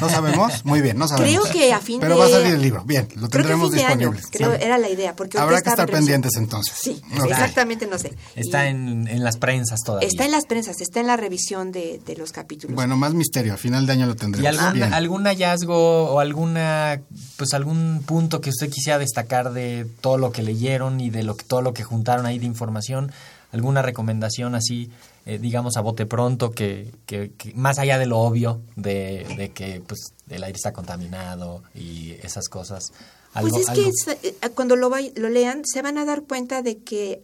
¿No 0.00 0.08
sabemos? 0.08 0.64
Muy 0.64 0.80
bien, 0.80 0.98
no 0.98 1.08
sabemos. 1.08 1.48
Creo 1.48 1.52
que 1.52 1.72
a 1.72 1.80
fin 1.80 2.00
Pero 2.00 2.14
de 2.14 2.20
va 2.20 2.26
a 2.26 2.30
salir 2.30 2.54
el 2.54 2.62
libro. 2.62 2.84
Bien, 2.84 3.08
lo 3.16 3.28
Creo 3.28 3.30
que 3.30 3.36
a 3.52 3.56
tendremos 3.56 3.70
fin 3.70 3.78
de 3.78 3.84
año, 3.84 4.10
disponible. 4.12 4.28
creo 4.30 4.52
Sí. 4.52 4.58
era 4.64 4.78
la 4.78 4.88
idea, 4.88 5.16
porque 5.16 5.38
Habrá 5.38 5.60
que 5.62 5.70
estar 5.70 5.88
pendientes 5.90 6.32
entonces. 6.36 6.74
Sí, 6.80 7.02
exactamente, 7.24 7.86
no 7.86 7.98
sé. 7.98 8.12
Está 8.36 8.66
Y 8.66 8.70
en, 8.70 9.08
en 9.08 9.24
las 9.24 9.36
prensas 9.36 9.80
todavía. 9.84 10.08
está 10.08 10.24
en 10.24 10.30
las 10.32 10.46
prensas, 10.46 10.80
está 10.80 11.00
en 11.00 11.06
la 11.06 11.16
revisión 11.16 11.72
de, 11.72 12.00
de 12.04 12.16
los 12.16 12.32
capítulos. 12.32 12.74
Bueno, 12.74 12.96
más 12.96 13.14
misterio. 13.14 13.54
A 13.54 13.56
final 13.56 13.86
de 13.86 13.92
año 13.92 14.06
lo 14.06 14.16
tendremos. 14.16 14.44
¿Y 14.44 14.56
algún, 14.58 14.72
Bien. 14.74 14.92
algún 14.94 15.24
hallazgo 15.24 16.10
o 16.12 16.20
alguna 16.20 17.00
pues 17.36 17.54
algún 17.54 18.02
punto 18.06 18.40
que 18.40 18.50
usted 18.50 18.70
quisiera 18.70 18.98
destacar 18.98 19.52
de 19.52 19.86
todo 20.00 20.18
lo 20.18 20.32
que 20.32 20.42
leyeron 20.42 21.00
y 21.00 21.10
de 21.10 21.22
lo 21.22 21.36
que 21.36 21.44
todo 21.44 21.62
lo 21.62 21.74
que 21.74 21.82
juntaron 21.84 22.26
ahí 22.26 22.38
de 22.38 22.46
información? 22.46 23.12
¿Alguna 23.52 23.82
recomendación 23.82 24.54
así, 24.56 24.90
eh, 25.26 25.38
digamos, 25.38 25.76
a 25.76 25.80
bote 25.82 26.06
pronto, 26.06 26.50
que, 26.50 26.90
que- 27.06 27.32
que 27.38 27.52
más 27.54 27.78
allá 27.78 27.98
de 27.98 28.06
lo 28.06 28.18
obvio, 28.18 28.60
de, 28.76 29.24
de 29.36 29.50
que 29.52 29.80
pues 29.86 30.00
el 30.28 30.42
aire 30.42 30.56
está 30.56 30.72
contaminado 30.72 31.62
y 31.74 32.12
esas 32.22 32.48
cosas? 32.48 32.92
Pues 33.40 33.54
es 33.56 33.68
algo- 33.68 33.82
que 33.84 33.88
es- 33.90 34.24
eh, 34.24 34.34
cuando 34.54 34.74
lo, 34.74 34.90
vay- 34.90 35.12
lo 35.16 35.28
lean 35.28 35.62
se 35.64 35.82
van 35.82 35.98
a 35.98 36.04
dar 36.04 36.22
cuenta 36.22 36.62
de 36.62 36.78
que 36.78 37.22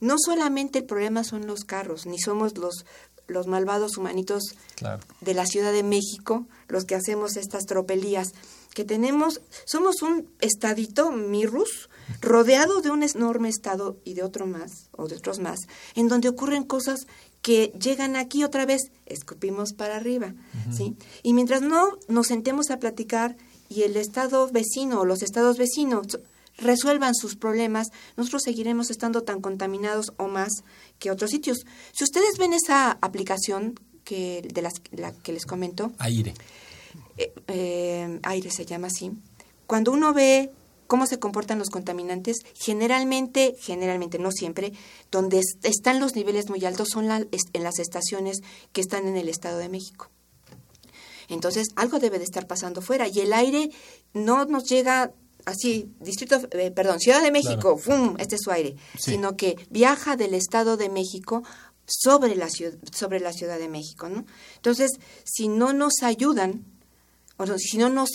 no 0.00 0.14
solamente 0.18 0.78
el 0.78 0.84
problema 0.84 1.24
son 1.24 1.46
los 1.46 1.64
carros, 1.64 2.06
ni 2.06 2.18
somos 2.20 2.56
los, 2.56 2.86
los 3.26 3.46
malvados 3.48 3.96
humanitos 3.98 4.42
Claro. 4.76 5.00
de 5.20 5.34
la 5.34 5.44
Ciudad 5.44 5.72
de 5.72 5.82
México 5.82 6.46
los 6.68 6.84
que 6.84 6.94
hacemos 6.94 7.36
estas 7.36 7.64
tropelías, 7.66 8.28
que 8.74 8.84
tenemos, 8.84 9.40
somos 9.66 10.02
un 10.02 10.28
estadito, 10.40 11.10
Mirrus, 11.10 11.88
rodeado 12.20 12.80
de 12.80 12.90
un 12.90 13.02
enorme 13.02 13.48
estado 13.48 13.98
y 14.04 14.14
de 14.14 14.22
otro 14.22 14.46
más, 14.46 14.88
o 14.92 15.08
de 15.08 15.16
otros 15.16 15.38
más, 15.38 15.60
en 15.94 16.08
donde 16.08 16.28
ocurren 16.28 16.64
cosas 16.64 17.06
que 17.42 17.72
llegan 17.80 18.16
aquí 18.16 18.44
otra 18.44 18.66
vez, 18.66 18.90
escupimos 19.06 19.72
para 19.72 19.96
arriba, 19.96 20.34
¿sí? 20.70 20.96
Y 21.22 21.34
mientras 21.34 21.62
no 21.62 21.98
nos 22.08 22.26
sentemos 22.26 22.70
a 22.70 22.78
platicar 22.78 23.36
y 23.68 23.82
el 23.82 23.96
estado 23.96 24.48
vecino 24.48 25.00
o 25.00 25.04
los 25.04 25.22
estados 25.22 25.56
vecinos 25.58 26.18
resuelvan 26.56 27.14
sus 27.14 27.36
problemas, 27.36 27.88
nosotros 28.16 28.42
seguiremos 28.42 28.90
estando 28.90 29.22
tan 29.22 29.40
contaminados 29.40 30.12
o 30.16 30.26
más 30.26 30.64
que 30.98 31.10
otros 31.10 31.30
sitios. 31.30 31.58
Si 31.92 32.04
ustedes 32.04 32.36
ven 32.38 32.52
esa 32.52 32.98
aplicación 33.00 33.78
que 34.04 34.48
de 34.52 34.62
las 34.62 34.74
la 34.90 35.12
que 35.12 35.32
les 35.32 35.46
comento, 35.46 35.92
Aire. 35.98 36.34
eh, 37.16 37.32
eh, 37.46 38.20
aire 38.24 38.50
se 38.50 38.64
llama 38.64 38.88
así. 38.88 39.12
Cuando 39.66 39.92
uno 39.92 40.12
ve 40.12 40.50
cómo 40.88 41.06
se 41.06 41.20
comportan 41.20 41.60
los 41.60 41.68
contaminantes, 41.70 42.38
generalmente, 42.54 43.54
generalmente, 43.60 44.18
no 44.18 44.32
siempre, 44.32 44.72
donde 45.12 45.38
es- 45.38 45.56
están 45.62 46.00
los 46.00 46.16
niveles 46.16 46.48
muy 46.48 46.64
altos 46.64 46.88
son 46.92 47.06
la- 47.06 47.24
en 47.52 47.62
las 47.62 47.78
estaciones 47.78 48.38
que 48.72 48.80
están 48.80 49.06
en 49.06 49.16
el 49.16 49.28
Estado 49.28 49.58
de 49.58 49.68
México. 49.68 50.10
Entonces, 51.28 51.68
algo 51.76 51.98
debe 51.98 52.18
de 52.18 52.24
estar 52.24 52.46
pasando 52.46 52.80
fuera 52.80 53.06
y 53.06 53.20
el 53.20 53.32
aire 53.32 53.70
no 54.14 54.46
nos 54.46 54.64
llega 54.64 55.12
así, 55.44 55.90
distrito, 56.00 56.40
eh, 56.52 56.70
perdón, 56.70 57.00
Ciudad 57.00 57.22
de 57.22 57.30
México, 57.30 57.76
¡fum! 57.78 58.16
este 58.18 58.34
es 58.36 58.40
su 58.42 58.50
aire, 58.50 58.76
Sí. 58.98 59.12
sino 59.12 59.36
que 59.36 59.56
viaja 59.70 60.16
del 60.16 60.34
Estado 60.34 60.76
de 60.76 60.88
México 60.88 61.42
sobre 61.86 62.34
la 62.34 62.48
ciudad, 62.50 62.76
sobre 62.94 63.20
la 63.20 63.32
Ciudad 63.32 63.58
de 63.58 63.68
México, 63.68 64.08
¿no? 64.08 64.24
Entonces, 64.56 64.90
si 65.24 65.48
no 65.48 65.72
nos 65.72 66.02
ayudan, 66.02 66.64
o 67.38 67.46
si 67.58 67.78
no 67.78 67.88
nos 67.88 68.08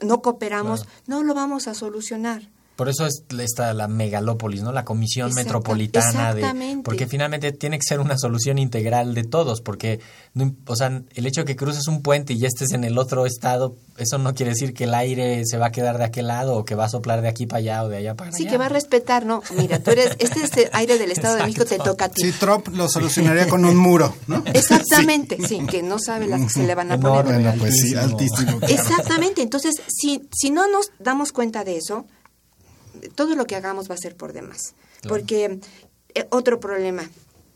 no 0.00 0.22
cooperamos, 0.22 0.84
Claro. 0.84 1.00
no 1.06 1.22
lo 1.22 1.34
vamos 1.34 1.68
a 1.68 1.74
solucionar. 1.74 2.50
Por 2.76 2.90
eso 2.90 3.06
es 3.06 3.24
esta 3.38 3.72
la 3.72 3.88
megalópolis, 3.88 4.62
¿no? 4.62 4.70
La 4.70 4.84
comisión 4.84 5.28
Exacta- 5.30 5.44
metropolitana 5.44 6.34
de 6.34 6.40
exactamente. 6.42 6.82
porque 6.84 7.06
finalmente 7.06 7.50
tiene 7.52 7.78
que 7.78 7.84
ser 7.88 8.00
una 8.00 8.18
solución 8.18 8.58
integral 8.58 9.14
de 9.14 9.24
todos, 9.24 9.62
porque 9.62 9.98
no 10.34 10.54
o 10.66 10.76
sea, 10.76 11.02
el 11.14 11.26
hecho 11.26 11.40
de 11.40 11.46
que 11.46 11.56
cruces 11.56 11.88
un 11.88 12.02
puente 12.02 12.34
y 12.34 12.38
ya 12.38 12.48
estés 12.48 12.72
en 12.72 12.84
el 12.84 12.98
otro 12.98 13.24
estado, 13.24 13.76
eso 13.96 14.18
no 14.18 14.34
quiere 14.34 14.50
decir 14.52 14.74
que 14.74 14.84
el 14.84 14.92
aire 14.92 15.42
se 15.46 15.56
va 15.56 15.66
a 15.68 15.72
quedar 15.72 15.96
de 15.96 16.04
aquel 16.04 16.26
lado 16.26 16.54
o 16.56 16.64
que 16.66 16.74
va 16.74 16.84
a 16.84 16.88
soplar 16.90 17.22
de 17.22 17.28
aquí 17.28 17.46
para 17.46 17.58
allá 17.60 17.82
o 17.84 17.88
de 17.88 17.96
allá 17.96 18.14
para 18.14 18.30
Sí, 18.32 18.42
allá. 18.42 18.50
que 18.50 18.58
va 18.58 18.66
a 18.66 18.68
respetar, 18.68 19.24
¿no? 19.24 19.42
Mira, 19.56 19.78
tú 19.78 19.92
eres, 19.92 20.10
este 20.18 20.40
es 20.44 20.54
el 20.58 20.68
aire 20.74 20.98
del 20.98 21.10
Estado 21.12 21.36
de 21.36 21.44
México, 21.44 21.64
te 21.64 21.78
toca 21.78 22.04
a 22.04 22.08
ti. 22.10 22.22
Sí, 22.30 22.32
Trump 22.38 22.68
lo 22.74 22.88
solucionaría 22.90 23.48
con 23.48 23.64
un 23.64 23.76
muro, 23.76 24.14
¿no? 24.26 24.42
Exactamente, 24.52 25.38
sí. 25.48 25.60
que 25.66 25.82
no 25.82 25.98
sabe 25.98 26.26
las 26.26 26.42
que 26.42 26.48
se 26.50 26.66
le 26.66 26.74
van 26.74 26.90
a 26.90 26.94
Enorme. 26.96 27.22
poner. 27.32 27.42
Bueno, 27.42 27.58
pues 27.58 27.74
sí, 27.80 27.94
Altísimo. 27.94 28.36
altísimo. 28.38 28.58
claro. 28.58 28.74
Exactamente, 28.74 29.40
entonces, 29.42 29.74
si, 29.88 30.28
si 30.34 30.50
no 30.50 30.68
nos 30.70 30.90
damos 30.98 31.32
cuenta 31.32 31.64
de 31.64 31.78
eso, 31.78 32.06
todo 33.14 33.34
lo 33.34 33.46
que 33.46 33.56
hagamos 33.56 33.88
va 33.90 33.94
a 33.94 33.98
ser 33.98 34.16
por 34.16 34.32
demás. 34.32 34.74
Claro. 35.00 35.08
Porque 35.16 35.60
eh, 36.14 36.26
otro 36.30 36.60
problema, 36.60 37.08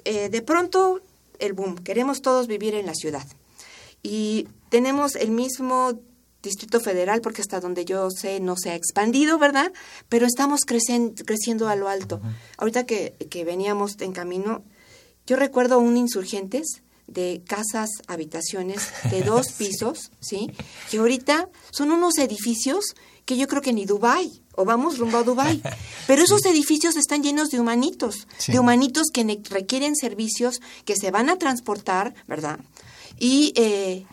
eh, 0.04 0.28
de 0.28 0.42
pronto 0.42 1.00
el 1.38 1.52
boom, 1.54 1.76
queremos 1.76 2.20
todos 2.22 2.46
vivir 2.46 2.74
en 2.74 2.86
la 2.86 2.94
ciudad 2.94 3.26
y 4.02 4.48
tenemos 4.68 5.16
el 5.16 5.30
mismo 5.30 5.98
Distrito 6.42 6.80
Federal, 6.80 7.20
porque 7.20 7.42
hasta 7.42 7.60
donde 7.60 7.84
yo 7.84 8.08
sé 8.10 8.40
no 8.40 8.56
se 8.56 8.70
ha 8.70 8.74
expandido, 8.74 9.38
¿verdad? 9.38 9.72
Pero 10.08 10.24
estamos 10.26 10.60
crecen- 10.66 11.12
creciendo 11.26 11.68
a 11.68 11.76
lo 11.76 11.88
alto. 11.88 12.20
Ahorita 12.56 12.86
que, 12.86 13.14
que 13.28 13.44
veníamos 13.44 14.00
en 14.00 14.12
camino, 14.12 14.62
yo 15.26 15.36
recuerdo 15.36 15.78
un 15.78 15.98
insurgentes 15.98 16.82
de 17.06 17.42
casas, 17.46 17.90
habitaciones 18.06 18.88
de 19.10 19.20
dos 19.26 19.52
pisos, 19.52 20.12
¿sí? 20.20 20.50
Que 20.90 20.96
ahorita 20.98 21.50
son 21.72 21.90
unos 21.90 22.16
edificios 22.16 22.94
que 23.26 23.36
yo 23.36 23.46
creo 23.46 23.60
que 23.60 23.74
ni 23.74 23.84
Dubai 23.84 24.42
o 24.60 24.64
vamos 24.64 24.98
rumbo 24.98 25.18
a 25.18 25.22
Dubai. 25.22 25.62
Pero 26.06 26.22
esos 26.22 26.44
edificios 26.44 26.96
están 26.96 27.22
llenos 27.22 27.48
de 27.50 27.60
humanitos, 27.60 28.26
Sí. 28.38 28.52
de 28.52 28.58
humanitos 28.58 29.08
que 29.12 29.40
requieren 29.48 29.96
servicios 29.96 30.60
que 30.84 30.96
se 30.96 31.10
van 31.10 31.28
a 31.30 31.36
transportar, 31.38 32.14
¿verdad? 32.26 32.60
Y 33.18 33.52
eh, 33.56 34.06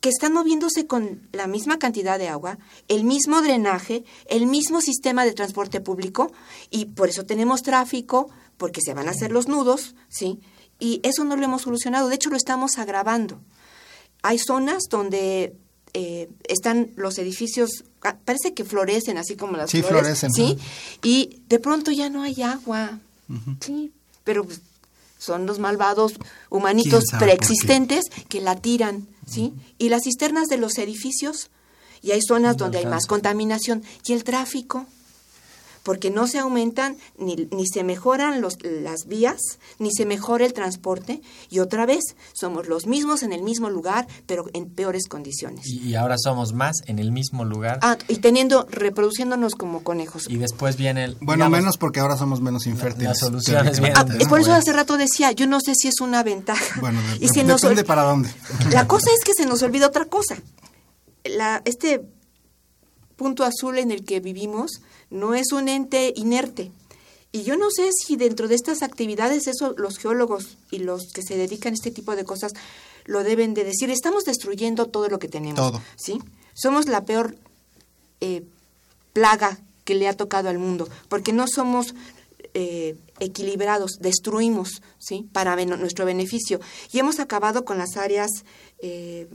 que 0.00 0.08
están 0.08 0.32
moviéndose 0.32 0.86
con 0.86 1.28
la 1.32 1.46
misma 1.46 1.78
cantidad 1.78 2.18
de 2.18 2.28
agua, 2.28 2.58
el 2.86 3.04
mismo 3.04 3.42
drenaje, 3.42 4.04
el 4.26 4.46
mismo 4.46 4.80
sistema 4.80 5.24
de 5.24 5.32
transporte 5.32 5.80
público 5.80 6.30
y 6.70 6.86
por 6.86 7.08
eso 7.08 7.24
tenemos 7.24 7.62
tráfico, 7.62 8.30
porque 8.56 8.80
se 8.80 8.94
van 8.94 9.08
a 9.08 9.10
hacer 9.10 9.32
los 9.32 9.48
nudos, 9.48 9.96
¿sí? 10.08 10.38
Y 10.78 11.00
eso 11.02 11.24
no 11.24 11.34
lo 11.36 11.44
hemos 11.44 11.62
solucionado, 11.62 12.08
de 12.08 12.14
hecho 12.14 12.30
lo 12.30 12.36
estamos 12.36 12.78
agravando. 12.78 13.40
Hay 14.22 14.38
zonas 14.38 14.84
donde 14.88 15.56
eh, 15.94 16.28
están 16.44 16.90
los 16.96 17.18
edificios, 17.18 17.84
ah, 18.02 18.16
parece 18.24 18.54
que 18.54 18.64
florecen 18.64 19.18
así 19.18 19.36
como 19.36 19.56
las 19.56 19.70
Sí, 19.70 19.82
flores, 19.82 20.18
florecen, 20.20 20.32
¿sí? 20.32 20.56
ajá. 20.58 20.68
Y 21.02 21.40
de 21.48 21.58
pronto 21.58 21.90
ya 21.90 22.10
no 22.10 22.22
hay 22.22 22.42
agua, 22.42 22.98
sí, 23.60 23.92
pero 24.24 24.44
pues, 24.44 24.60
son 25.18 25.46
los 25.46 25.58
malvados 25.58 26.14
humanitos 26.50 27.04
preexistentes 27.18 28.04
que 28.28 28.40
la 28.40 28.56
tiran, 28.56 29.06
¿sí? 29.26 29.52
Y 29.78 29.88
las 29.88 30.02
cisternas 30.04 30.48
de 30.48 30.58
los 30.58 30.78
edificios, 30.78 31.50
y 32.02 32.12
hay 32.12 32.20
zonas 32.22 32.56
donde 32.56 32.78
hay 32.78 32.86
más 32.86 33.06
contaminación, 33.06 33.82
y 34.06 34.12
el 34.12 34.24
tráfico. 34.24 34.86
Porque 35.88 36.10
no 36.10 36.26
se 36.26 36.38
aumentan 36.38 36.98
ni, 37.16 37.48
ni 37.50 37.66
se 37.66 37.82
mejoran 37.82 38.42
los, 38.42 38.58
las 38.62 39.06
vías, 39.06 39.40
ni 39.78 39.90
se 39.90 40.04
mejora 40.04 40.44
el 40.44 40.52
transporte, 40.52 41.22
y 41.48 41.60
otra 41.60 41.86
vez 41.86 42.14
somos 42.34 42.68
los 42.68 42.86
mismos 42.86 43.22
en 43.22 43.32
el 43.32 43.42
mismo 43.42 43.70
lugar, 43.70 44.06
pero 44.26 44.44
en 44.52 44.66
peores 44.68 45.08
condiciones. 45.08 45.66
Y, 45.66 45.78
y 45.88 45.94
ahora 45.94 46.16
somos 46.18 46.52
más 46.52 46.82
en 46.88 46.98
el 46.98 47.10
mismo 47.10 47.46
lugar. 47.46 47.78
Ah, 47.80 47.96
y 48.06 48.16
teniendo, 48.16 48.66
reproduciéndonos 48.70 49.54
como 49.54 49.82
conejos. 49.82 50.26
Y 50.28 50.36
después 50.36 50.76
viene 50.76 51.04
el... 51.04 51.14
Bueno, 51.22 51.44
digamos, 51.46 51.58
menos 51.58 51.78
porque 51.78 52.00
ahora 52.00 52.18
somos 52.18 52.42
menos 52.42 52.66
infértiles. 52.66 53.08
las 53.08 53.18
soluciones 53.20 53.62
teóricamente, 53.80 53.94
vienen 54.02 54.26
Ah, 54.26 54.28
por 54.28 54.40
eso 54.40 54.48
Bueno, 54.50 54.60
hace 54.60 54.72
rato 54.74 54.98
decía, 54.98 55.32
yo 55.32 55.46
no 55.46 55.58
sé 55.62 55.72
si 55.74 55.88
es 55.88 56.02
una 56.02 56.22
ventaja. 56.22 56.82
Bueno, 56.82 57.00
de- 57.00 57.16
y 57.24 57.28
se 57.30 57.44
nos 57.44 57.62
depende 57.62 57.84
para 57.84 58.02
dónde. 58.02 58.28
La 58.72 58.86
cosa 58.86 59.08
es 59.18 59.24
que 59.24 59.32
se 59.32 59.46
nos 59.46 59.62
olvida 59.62 59.86
otra 59.86 60.04
cosa. 60.04 60.36
La, 61.24 61.62
este 61.64 62.02
punto 63.16 63.42
azul 63.44 63.78
en 63.78 63.90
el 63.90 64.04
que 64.04 64.20
vivimos 64.20 64.80
no 65.10 65.34
es 65.34 65.52
un 65.52 65.68
ente 65.68 66.12
inerte. 66.16 66.70
Y 67.30 67.42
yo 67.42 67.56
no 67.56 67.70
sé 67.70 67.90
si 67.92 68.16
dentro 68.16 68.48
de 68.48 68.54
estas 68.54 68.82
actividades, 68.82 69.46
eso 69.46 69.74
los 69.76 69.98
geólogos 69.98 70.56
y 70.70 70.78
los 70.78 71.12
que 71.12 71.22
se 71.22 71.36
dedican 71.36 71.72
a 71.72 71.74
este 71.74 71.90
tipo 71.90 72.16
de 72.16 72.24
cosas 72.24 72.52
lo 73.04 73.22
deben 73.22 73.52
de 73.54 73.64
decir. 73.64 73.90
Estamos 73.90 74.24
destruyendo 74.24 74.86
todo 74.86 75.08
lo 75.08 75.18
que 75.18 75.28
tenemos. 75.28 75.56
Todo. 75.56 75.82
¿sí? 75.96 76.18
Somos 76.54 76.86
la 76.86 77.04
peor 77.04 77.36
eh, 78.20 78.44
plaga 79.12 79.58
que 79.84 79.94
le 79.94 80.08
ha 80.08 80.16
tocado 80.16 80.48
al 80.48 80.58
mundo, 80.58 80.88
porque 81.08 81.32
no 81.32 81.46
somos 81.48 81.94
eh, 82.54 82.96
equilibrados, 83.20 83.98
destruimos, 84.00 84.82
¿sí? 84.98 85.28
Para 85.32 85.54
ben- 85.54 85.78
nuestro 85.80 86.04
beneficio. 86.04 86.60
Y 86.92 86.98
hemos 86.98 87.20
acabado 87.20 87.64
con 87.64 87.78
las 87.78 87.96
áreas 87.96 88.30
eh, 88.80 89.28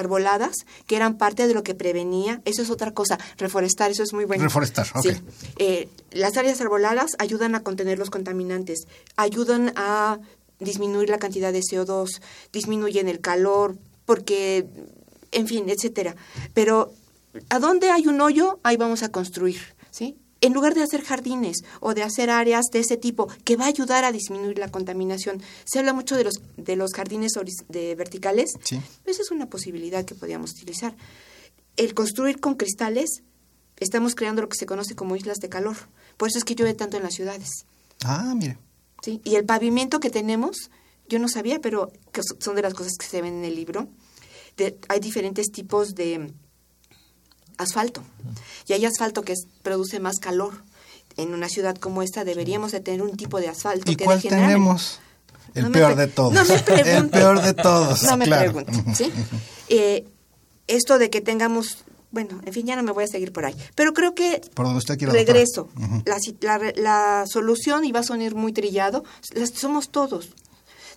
arboladas, 0.00 0.56
que 0.86 0.96
eran 0.96 1.16
parte 1.16 1.46
de 1.46 1.54
lo 1.54 1.62
que 1.62 1.74
prevenía. 1.74 2.42
Eso 2.44 2.62
es 2.62 2.70
otra 2.70 2.92
cosa, 2.92 3.18
reforestar, 3.38 3.90
eso 3.90 4.02
es 4.02 4.12
muy 4.12 4.24
bueno. 4.24 4.42
Reforestar, 4.42 4.88
ok. 4.94 5.02
Sí. 5.02 5.22
Eh, 5.58 5.88
las 6.10 6.36
áreas 6.36 6.60
arboladas 6.60 7.12
ayudan 7.18 7.54
a 7.54 7.62
contener 7.62 7.98
los 7.98 8.10
contaminantes, 8.10 8.86
ayudan 9.16 9.72
a 9.76 10.18
disminuir 10.58 11.08
la 11.08 11.18
cantidad 11.18 11.52
de 11.52 11.60
CO2, 11.60 12.20
disminuyen 12.52 13.08
el 13.08 13.20
calor, 13.20 13.76
porque, 14.04 14.66
en 15.30 15.46
fin, 15.46 15.68
etcétera. 15.68 16.16
Pero, 16.54 16.92
¿a 17.48 17.58
dónde 17.58 17.90
hay 17.90 18.06
un 18.06 18.20
hoyo? 18.20 18.58
Ahí 18.62 18.76
vamos 18.76 19.02
a 19.02 19.10
construir, 19.10 19.60
¿sí? 19.90 20.16
En 20.42 20.52
lugar 20.54 20.74
de 20.74 20.82
hacer 20.82 21.02
jardines 21.02 21.58
o 21.80 21.92
de 21.94 22.02
hacer 22.02 22.30
áreas 22.30 22.66
de 22.72 22.78
ese 22.80 22.96
tipo 22.96 23.28
que 23.44 23.56
va 23.56 23.64
a 23.64 23.68
ayudar 23.68 24.04
a 24.04 24.12
disminuir 24.12 24.58
la 24.58 24.70
contaminación. 24.70 25.42
Se 25.64 25.78
habla 25.78 25.92
mucho 25.92 26.16
de 26.16 26.24
los, 26.24 26.40
de 26.56 26.76
los 26.76 26.92
jardines 26.94 27.32
de 27.68 27.94
verticales. 27.94 28.52
Sí. 28.64 28.80
Esa 29.04 29.22
es 29.22 29.30
una 29.30 29.46
posibilidad 29.50 30.04
que 30.04 30.14
podríamos 30.14 30.52
utilizar. 30.52 30.94
El 31.76 31.92
construir 31.94 32.40
con 32.40 32.54
cristales, 32.54 33.22
estamos 33.78 34.14
creando 34.14 34.40
lo 34.42 34.48
que 34.48 34.56
se 34.58 34.66
conoce 34.66 34.94
como 34.94 35.14
islas 35.16 35.38
de 35.38 35.48
calor. 35.48 35.76
Por 36.16 36.28
eso 36.28 36.38
es 36.38 36.44
que 36.44 36.54
llueve 36.54 36.74
tanto 36.74 36.96
en 36.96 37.02
las 37.02 37.14
ciudades. 37.14 37.48
Ah, 38.04 38.34
mire. 38.34 38.58
¿sí? 39.02 39.20
Y 39.24 39.34
el 39.36 39.44
pavimento 39.44 40.00
que 40.00 40.10
tenemos, 40.10 40.70
yo 41.08 41.18
no 41.18 41.28
sabía, 41.28 41.60
pero 41.60 41.90
que 42.12 42.22
so- 42.22 42.36
son 42.40 42.56
de 42.56 42.62
las 42.62 42.74
cosas 42.74 42.94
que 42.98 43.06
se 43.06 43.20
ven 43.22 43.34
en 43.34 43.44
el 43.44 43.54
libro. 43.56 43.88
De- 44.56 44.78
hay 44.88 45.00
diferentes 45.00 45.50
tipos 45.52 45.94
de 45.94 46.32
asfalto. 47.60 48.02
Y 48.66 48.72
hay 48.72 48.84
asfalto 48.84 49.22
que 49.22 49.32
es- 49.32 49.46
produce 49.62 50.00
más 50.00 50.18
calor. 50.18 50.54
En 51.16 51.34
una 51.34 51.48
ciudad 51.48 51.76
como 51.76 52.02
esta 52.02 52.24
deberíamos 52.24 52.72
de 52.72 52.80
tener 52.80 53.02
un 53.02 53.16
tipo 53.16 53.40
de 53.40 53.48
asfalto 53.48 53.90
¿Y 53.90 53.96
que 53.96 54.04
cuál 54.04 54.22
tenemos? 54.22 55.00
El 55.54 55.64
No 55.64 55.72
peor 55.72 55.96
de 55.96 56.06
todos. 56.06 56.32
No 56.32 56.44
me 56.44 56.58
pregunte. 56.60 56.90
El 56.96 57.08
peor 57.10 57.42
de 57.42 57.54
todos. 57.54 58.02
No 58.04 58.16
me 58.16 58.24
claro. 58.26 58.52
pregunte, 58.52 58.94
¿sí? 58.94 59.12
Eh, 59.68 60.04
esto 60.68 60.98
de 60.98 61.10
que 61.10 61.20
tengamos, 61.20 61.78
bueno, 62.12 62.40
en 62.44 62.52
fin, 62.52 62.64
ya 62.66 62.76
no 62.76 62.82
me 62.84 62.92
voy 62.92 63.04
a 63.04 63.06
seguir 63.08 63.32
por 63.32 63.44
ahí. 63.44 63.54
Pero 63.74 63.92
creo 63.92 64.14
que 64.14 64.40
Por 64.54 64.66
donde 64.66 64.78
usted 64.78 64.96
quiera. 64.98 65.12
regreso. 65.12 65.68
la, 66.40 66.58
la 66.76 67.24
solución, 67.26 67.84
y 67.84 67.92
va 67.92 68.00
a 68.00 68.04
sonar 68.04 68.34
muy 68.36 68.52
trillado, 68.52 69.04
las- 69.34 69.50
somos 69.50 69.90
todos. 69.90 70.30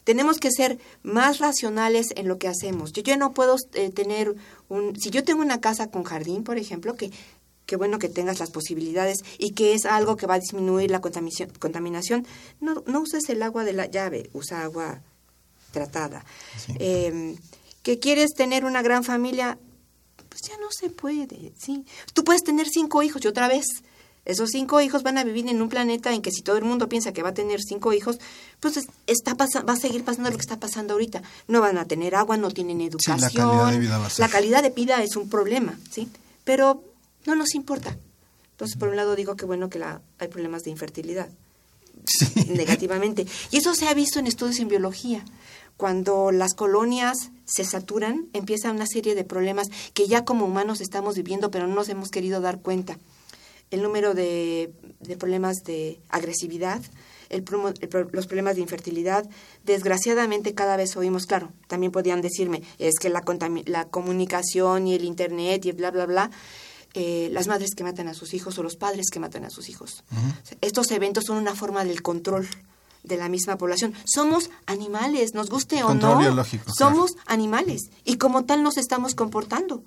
Tenemos 0.04 0.38
que 0.38 0.52
ser 0.52 0.80
más 1.02 1.40
racionales 1.40 2.08
en 2.16 2.28
lo 2.28 2.38
que 2.38 2.48
hacemos. 2.48 2.92
Yo, 2.94 3.04
yo 3.04 3.18
no 3.18 3.34
puedo 3.34 3.56
eh, 3.74 3.90
tener 3.90 4.36
un... 4.70 5.00
Si 5.00 5.10
yo 5.10 5.24
tengo 5.24 5.42
una 5.42 5.62
casa 5.62 5.90
con 5.90 6.04
jardín, 6.04 6.44
por 6.44 6.58
ejemplo, 6.58 6.96
que 6.96 7.12
qué 7.66 7.76
bueno 7.78 8.00
que 8.00 8.10
tengas 8.10 8.40
las 8.40 8.52
posibilidades 8.52 9.20
y 9.38 9.52
que 9.52 9.74
es 9.74 9.86
algo 9.86 10.18
que 10.18 10.28
va 10.28 10.36
a 10.36 10.40
disminuir 10.40 10.92
la 10.92 11.02
contaminación, 11.02 12.28
no, 12.60 12.84
no 12.86 13.02
uses 13.02 13.30
el 13.30 13.42
agua 13.42 13.64
de 13.64 13.74
la 13.74 13.86
llave, 13.86 14.30
usa 14.34 14.64
agua 14.64 15.02
tratada. 15.72 16.26
Eh, 16.80 17.36
que 17.82 18.00
quieres 18.00 18.34
tener 18.34 18.66
una 18.66 18.82
gran 18.82 19.04
familia, 19.04 19.58
pues 20.30 20.42
ya 20.48 20.58
no 20.58 20.68
se 20.72 20.90
puede, 20.90 21.54
¿sí? 21.58 21.86
Tú 22.14 22.24
puedes 22.24 22.44
tener 22.44 22.68
cinco 22.70 23.04
hijos 23.04 23.24
y 23.24 23.28
otra 23.28 23.48
vez, 23.48 23.66
esos 24.26 24.50
cinco 24.52 24.80
hijos 24.82 25.04
van 25.04 25.18
a 25.18 25.24
vivir 25.24 25.48
en 25.50 25.62
un 25.62 25.70
planeta 25.70 26.14
en 26.14 26.22
que 26.22 26.32
si 26.32 26.42
todo 26.42 26.58
el 26.58 26.64
mundo 26.64 26.88
piensa 26.90 27.12
que 27.12 27.22
va 27.24 27.30
a 27.30 27.34
tener 27.34 27.60
cinco 27.62 27.92
hijos, 27.94 28.20
pues 28.60 28.78
es- 28.78 28.88
está 29.08 29.36
pasa- 29.36 29.62
va 29.62 29.74
a 29.74 29.78
seguir 29.78 30.04
pasando 30.06 30.30
lo 30.30 30.36
que 30.38 30.42
está 30.42 30.60
pasando 30.60 30.94
ahorita. 30.94 31.22
No 31.48 31.60
van 31.62 31.78
a 31.78 31.86
tener 31.86 32.16
agua, 32.16 32.38
no 32.38 32.50
tienen 32.52 32.78
la 32.80 32.86
educación. 32.86 33.18
calidad 33.50 33.72
de 33.72 33.80
vida 33.80 33.98
va 33.98 34.06
a 34.06 34.10
ser. 34.10 34.20
La 34.26 34.30
calidad 34.30 34.64
de 34.64 34.70
vida 34.70 35.04
es 35.04 35.16
un 35.16 35.30
problema, 35.30 35.78
¿sí? 35.92 36.08
Pero 36.44 36.84
no 37.26 37.36
nos 37.36 37.54
importa. 37.56 37.98
Entonces, 38.52 38.78
por 38.78 38.90
un 38.90 38.96
lado 38.96 39.16
digo 39.16 39.36
que 39.36 39.46
bueno 39.46 39.70
que 39.70 39.80
la, 39.80 40.02
hay 40.20 40.28
problemas 40.30 40.64
de 40.64 40.70
infertilidad 40.72 41.28
negativamente. 42.48 43.26
Y 43.52 43.58
eso 43.58 43.74
se 43.76 43.88
ha 43.88 43.94
visto 43.94 44.20
en 44.20 44.28
estudios 44.28 44.60
en 44.60 44.68
biología. 44.68 45.24
Cuando 45.78 46.32
las 46.32 46.54
colonias 46.54 47.30
se 47.46 47.66
saturan, 47.66 48.28
empieza 48.34 48.72
una 48.72 48.86
serie 48.86 49.16
de 49.16 49.24
problemas 49.24 49.68
que 49.94 50.08
ya 50.08 50.24
como 50.24 50.46
humanos 50.46 50.82
estamos 50.82 51.16
viviendo, 51.16 51.50
pero 51.52 51.68
no 51.68 51.76
nos 51.76 51.90
hemos 51.90 52.10
querido 52.10 52.42
dar 52.42 52.60
cuenta. 52.62 52.98
El 53.74 53.82
número 53.82 54.14
de, 54.14 54.72
de 55.00 55.18
problemas 55.18 55.64
de 55.64 56.00
agresividad, 56.10 56.82
el 57.30 57.44
el 57.82 58.08
los 58.12 58.28
problemas 58.28 58.56
de 58.56 58.62
infertilidad, 58.62 59.28
desgraciadamente 59.66 60.54
cada 60.54 60.78
vez 60.78 60.96
oímos, 60.96 61.26
claro, 61.26 61.52
también 61.68 61.92
podían 61.92 62.22
decirme, 62.22 62.62
es 62.78 62.96
que 63.00 63.10
la, 63.10 63.24
la 63.66 63.86
comunicación 63.86 64.88
y 64.88 64.94
el 64.94 65.04
Internet 65.04 65.66
y 65.66 65.72
bla, 65.72 65.90
bla, 65.90 66.06
bla, 66.06 66.32
eh, 66.94 67.30
las 67.32 67.48
madres 67.48 67.72
que 67.76 67.84
matan 67.84 68.08
a 68.08 68.14
sus 68.14 68.36
hijos 68.36 68.60
o 68.60 68.64
los 68.64 68.76
padres 68.76 69.08
que 69.12 69.20
matan 69.20 69.46
a 69.46 69.50
sus 69.50 69.68
hijos. 69.70 70.04
O 70.12 70.46
sea, 70.46 70.58
Estos 70.62 70.92
eventos 70.92 71.24
son 71.26 71.38
una 71.38 71.56
forma 71.56 71.84
del 71.84 72.04
control 72.04 72.48
de 73.04 73.18
la 73.18 73.30
misma 73.30 73.58
población. 73.58 73.96
Somos 74.06 74.52
animales, 74.68 75.34
nos 75.34 75.50
guste 75.50 75.84
o 75.84 75.88
Control 75.88 76.14
no. 76.14 76.20
biológico, 76.20 76.66
claro. 76.66 76.78
Somos 76.78 77.12
animales 77.26 77.90
y 78.06 78.18
como 78.18 78.46
tal 78.46 78.62
nos 78.62 78.78
estamos 78.78 79.16
comportando. 79.16 79.84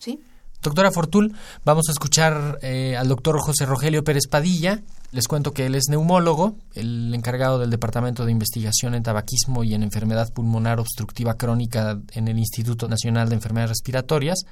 ¿Sí? 0.00 0.18
Doctora 0.62 0.92
Fortul, 0.92 1.34
vamos 1.64 1.88
a 1.88 1.92
escuchar 1.92 2.60
eh, 2.62 2.96
al 2.96 3.08
doctor 3.08 3.36
José 3.40 3.66
Rogelio 3.66 4.04
Pérez 4.04 4.28
Padilla. 4.30 4.80
Les 5.10 5.26
cuento 5.26 5.52
que 5.52 5.66
él 5.66 5.74
es 5.74 5.88
neumólogo, 5.90 6.54
el 6.74 7.12
encargado 7.12 7.58
del 7.58 7.68
Departamento 7.68 8.24
de 8.24 8.30
Investigación 8.30 8.94
en 8.94 9.02
Tabaquismo 9.02 9.64
y 9.64 9.74
en 9.74 9.82
Enfermedad 9.82 10.32
Pulmonar 10.32 10.78
Obstructiva 10.78 11.34
Crónica 11.34 11.98
en 12.12 12.28
el 12.28 12.38
Instituto 12.38 12.86
Nacional 12.86 13.28
de 13.28 13.34
Enfermedades 13.34 13.70
Respiratorias. 13.70 14.44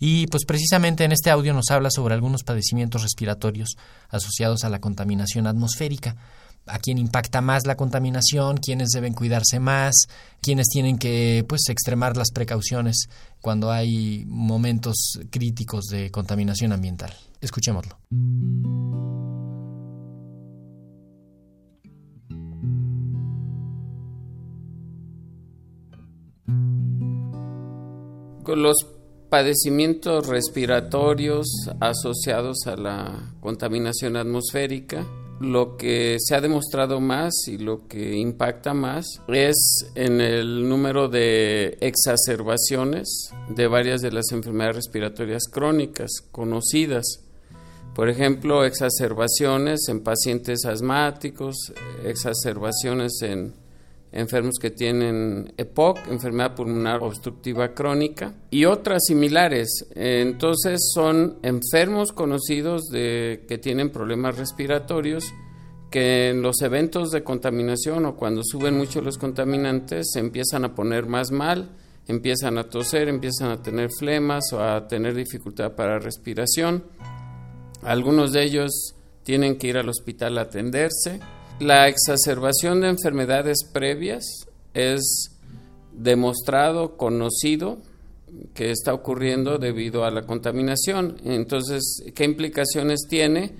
Y 0.00 0.26
pues 0.26 0.44
precisamente 0.44 1.04
en 1.04 1.12
este 1.12 1.30
audio 1.30 1.54
nos 1.54 1.70
habla 1.70 1.90
sobre 1.90 2.14
algunos 2.14 2.42
padecimientos 2.42 3.02
respiratorios 3.02 3.76
asociados 4.08 4.64
a 4.64 4.68
la 4.68 4.80
contaminación 4.80 5.46
atmosférica. 5.46 6.16
A 6.66 6.78
quién 6.78 6.98
impacta 6.98 7.40
más 7.40 7.66
la 7.66 7.76
contaminación, 7.76 8.56
quiénes 8.56 8.90
deben 8.90 9.14
cuidarse 9.14 9.58
más, 9.58 10.06
quiénes 10.40 10.68
tienen 10.68 10.96
que 10.98 11.44
pues 11.48 11.68
extremar 11.68 12.16
las 12.16 12.30
precauciones 12.30 13.08
cuando 13.40 13.72
hay 13.72 14.24
momentos 14.26 15.18
críticos 15.30 15.86
de 15.86 16.10
contaminación 16.10 16.72
ambiental. 16.72 17.12
Escuchémoslo. 17.40 17.98
Con 28.44 28.62
los 28.62 28.76
padecimientos 29.32 30.26
respiratorios 30.26 31.46
asociados 31.80 32.66
a 32.66 32.76
la 32.76 33.34
contaminación 33.40 34.16
atmosférica, 34.16 35.06
lo 35.42 35.76
que 35.76 36.16
se 36.20 36.34
ha 36.34 36.40
demostrado 36.40 37.00
más 37.00 37.32
y 37.48 37.58
lo 37.58 37.88
que 37.88 38.16
impacta 38.16 38.74
más 38.74 39.20
es 39.28 39.90
en 39.94 40.20
el 40.20 40.68
número 40.68 41.08
de 41.08 41.76
exacerbaciones 41.80 43.30
de 43.48 43.66
varias 43.66 44.00
de 44.02 44.12
las 44.12 44.30
enfermedades 44.30 44.76
respiratorias 44.76 45.44
crónicas 45.50 46.10
conocidas. 46.30 47.04
Por 47.94 48.08
ejemplo, 48.08 48.64
exacerbaciones 48.64 49.88
en 49.88 50.02
pacientes 50.02 50.64
asmáticos, 50.64 51.72
exacerbaciones 52.04 53.20
en 53.22 53.61
enfermos 54.12 54.54
que 54.60 54.70
tienen 54.70 55.52
EPOC, 55.56 56.08
enfermedad 56.08 56.54
pulmonar 56.54 57.02
obstructiva 57.02 57.74
crónica, 57.74 58.34
y 58.50 58.66
otras 58.66 59.04
similares. 59.06 59.86
Entonces 59.94 60.90
son 60.94 61.38
enfermos 61.42 62.12
conocidos 62.12 62.88
de 62.90 63.44
que 63.48 63.58
tienen 63.58 63.90
problemas 63.90 64.36
respiratorios 64.36 65.32
que 65.90 66.30
en 66.30 66.40
los 66.40 66.62
eventos 66.62 67.10
de 67.10 67.22
contaminación 67.22 68.06
o 68.06 68.16
cuando 68.16 68.42
suben 68.42 68.78
mucho 68.78 69.02
los 69.02 69.18
contaminantes 69.18 70.10
se 70.12 70.20
empiezan 70.20 70.64
a 70.64 70.74
poner 70.74 71.06
más 71.06 71.30
mal, 71.30 71.70
empiezan 72.08 72.56
a 72.58 72.64
toser, 72.64 73.08
empiezan 73.08 73.50
a 73.50 73.62
tener 73.62 73.90
flemas 73.90 74.52
o 74.52 74.60
a 74.60 74.88
tener 74.88 75.14
dificultad 75.14 75.72
para 75.72 75.98
respiración. 75.98 76.84
Algunos 77.82 78.32
de 78.32 78.42
ellos 78.42 78.94
tienen 79.22 79.56
que 79.56 79.68
ir 79.68 79.76
al 79.76 79.88
hospital 79.88 80.38
a 80.38 80.42
atenderse. 80.42 81.20
La 81.60 81.88
exacerbación 81.88 82.80
de 82.80 82.88
enfermedades 82.88 83.58
previas 83.72 84.24
es 84.74 85.30
demostrado, 85.92 86.96
conocido, 86.96 87.78
que 88.54 88.70
está 88.70 88.94
ocurriendo 88.94 89.58
debido 89.58 90.04
a 90.04 90.10
la 90.10 90.22
contaminación. 90.22 91.16
Entonces, 91.24 92.02
¿qué 92.14 92.24
implicaciones 92.24 93.06
tiene? 93.08 93.52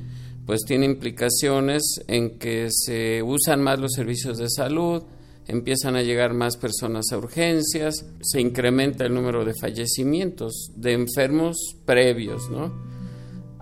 Pues 0.47 0.63
tiene 0.67 0.87
implicaciones 0.87 1.83
en 2.09 2.39
que 2.39 2.69
se 2.71 3.23
usan 3.23 3.63
más 3.63 3.79
los 3.79 3.93
servicios 3.93 4.39
de 4.39 4.49
salud, 4.51 5.03
empiezan 5.47 5.97
a 5.97 6.03
llegar 6.03 6.35
más 6.35 6.57
personas 6.57 7.07
a 7.13 7.19
urgencias, 7.19 8.05
se 8.21 8.41
incrementa 8.41 9.05
el 9.05 9.15
número 9.15 9.45
de 9.45 9.55
fallecimientos 9.55 10.71
de 10.75 10.93
enfermos 10.95 11.77
previos, 11.85 12.51
¿no? 12.51 12.92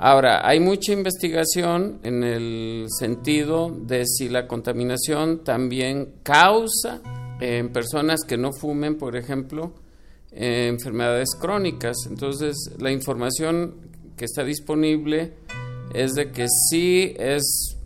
Ahora, 0.02 0.48
hay 0.48 0.60
mucha 0.60 0.94
investigación 0.94 2.00
en 2.04 2.24
el 2.24 2.86
sentido 2.88 3.68
de 3.68 4.06
si 4.06 4.30
la 4.30 4.48
contaminación 4.48 5.44
también 5.44 6.14
causa 6.22 7.02
en 7.38 7.70
personas 7.70 8.22
que 8.26 8.38
no 8.38 8.50
fumen, 8.54 8.96
por 8.96 9.14
ejemplo, 9.14 9.74
enfermedades 10.32 11.28
crónicas. 11.38 11.98
Entonces, 12.08 12.56
la 12.78 12.90
información 12.90 13.74
que 14.16 14.24
está 14.24 14.42
disponible 14.42 15.34
es 15.92 16.14
de 16.14 16.30
que 16.30 16.46
sí 16.48 17.14
es 17.18 17.76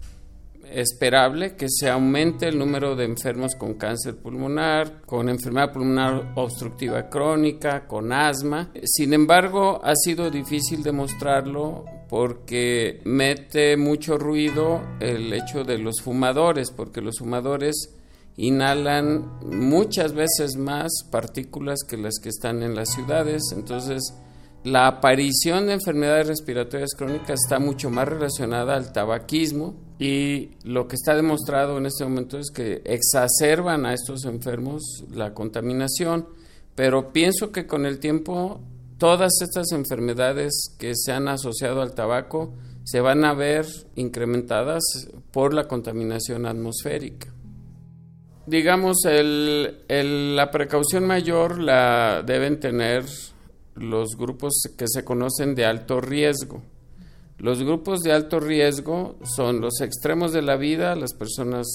esperable 0.70 1.57
que 1.57 1.66
se 1.68 1.88
aumente 1.88 2.48
el 2.48 2.59
número 2.59 2.96
de 2.96 3.05
enfermos 3.05 3.55
con 3.55 3.74
cáncer 3.74 4.16
pulmonar, 4.16 5.03
con 5.07 5.29
enfermedad 5.29 5.72
pulmonar 5.72 6.33
obstructiva 6.37 7.09
crónica, 7.09 7.87
con 7.87 8.12
asma. 8.12 8.70
Sin 8.85 9.12
embargo, 9.12 9.81
ha 9.83 9.94
sido 9.94 10.31
difícil 10.31 10.83
demostrarlo 10.83 11.85
porque 12.09 13.00
mete 13.05 13.77
mucho 13.77 14.18
ruido 14.18 14.81
el 15.00 15.33
hecho 15.33 15.64
de 15.64 15.79
los 15.79 16.00
fumadores, 16.00 16.70
porque 16.70 17.00
los 17.00 17.18
fumadores 17.18 17.96
inhalan 18.37 19.38
muchas 19.42 20.12
veces 20.12 20.57
más 20.57 20.90
partículas 21.11 21.81
que 21.88 21.96
las 21.96 22.18
que 22.22 22.29
están 22.29 22.62
en 22.62 22.74
las 22.74 22.90
ciudades, 22.90 23.42
entonces 23.53 24.14
la 24.64 24.87
aparición 24.87 25.66
de 25.66 25.74
enfermedades 25.74 26.27
respiratorias 26.27 26.94
crónicas 26.96 27.38
está 27.44 27.59
mucho 27.59 27.90
más 27.90 28.09
relacionada 28.09 28.74
al 28.74 28.92
tabaquismo 28.92 29.74
y 29.98 30.53
lo 30.64 30.88
que 30.88 30.96
está 30.96 31.14
demostrado 31.14 31.77
en 31.77 31.85
este 31.85 32.05
momento 32.05 32.38
es 32.38 32.50
que 32.50 32.81
exacerban 32.87 33.85
a 33.85 33.92
estos 33.92 34.24
enfermos 34.24 35.05
la 35.12 35.35
contaminación, 35.35 36.27
pero 36.74 37.12
pienso 37.12 37.53
que 37.53 37.66
con 37.66 37.85
el 37.85 37.98
tiempo 37.98 38.62
todas 38.96 39.33
estas 39.42 39.70
enfermedades 39.72 40.74
que 40.79 40.94
se 40.96 41.12
han 41.12 41.29
asociado 41.29 41.83
al 41.83 41.94
tabaco 41.94 42.55
se 42.85 43.00
van 43.00 43.27
a 43.27 43.35
ver 43.35 43.66
incrementadas 43.96 44.83
por 45.31 45.53
la 45.53 45.68
contaminación 45.68 46.46
atmosférica. 46.46 47.29
Digamos, 48.46 49.05
el, 49.05 50.37
la 50.37 50.50
precaución 50.50 51.07
mayor 51.07 51.59
la 51.59 52.22
deben 52.27 52.61
tener 52.61 53.05
los 53.74 54.16
grupos 54.16 54.54
que 54.76 54.87
se 54.88 55.04
conocen 55.04 55.54
de 55.54 55.64
alto 55.64 56.00
riesgo. 56.00 56.62
Los 57.38 57.62
grupos 57.62 58.00
de 58.02 58.12
alto 58.12 58.40
riesgo 58.40 59.16
son 59.24 59.60
los 59.60 59.80
extremos 59.80 60.32
de 60.32 60.42
la 60.42 60.56
vida, 60.56 60.94
las 60.94 61.14
personas, 61.14 61.66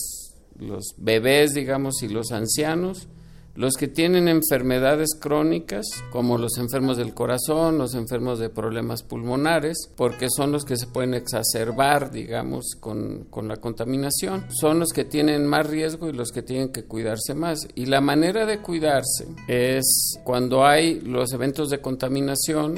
los 0.57 0.93
bebés, 0.97 1.53
digamos, 1.53 2.01
y 2.01 2.07
los 2.07 2.31
ancianos, 2.31 3.07
los 3.55 3.73
que 3.73 3.87
tienen 3.87 4.27
enfermedades 4.27 5.09
crónicas, 5.19 5.85
como 6.11 6.37
los 6.37 6.57
enfermos 6.57 6.97
del 6.97 7.13
corazón, 7.13 7.77
los 7.77 7.93
enfermos 7.93 8.39
de 8.39 8.49
problemas 8.49 9.03
pulmonares, 9.03 9.89
porque 9.97 10.27
son 10.29 10.51
los 10.51 10.63
que 10.63 10.77
se 10.77 10.87
pueden 10.87 11.13
exacerbar, 11.13 12.11
digamos, 12.11 12.75
con, 12.79 13.25
con 13.29 13.47
la 13.47 13.57
contaminación, 13.57 14.45
son 14.49 14.79
los 14.79 14.89
que 14.93 15.03
tienen 15.03 15.45
más 15.45 15.67
riesgo 15.67 16.07
y 16.07 16.13
los 16.13 16.31
que 16.31 16.41
tienen 16.41 16.71
que 16.71 16.85
cuidarse 16.85 17.33
más. 17.33 17.67
Y 17.75 17.87
la 17.87 18.01
manera 18.01 18.45
de 18.45 18.59
cuidarse 18.59 19.27
es 19.47 20.19
cuando 20.23 20.65
hay 20.65 21.01
los 21.01 21.33
eventos 21.33 21.69
de 21.69 21.81
contaminación, 21.81 22.77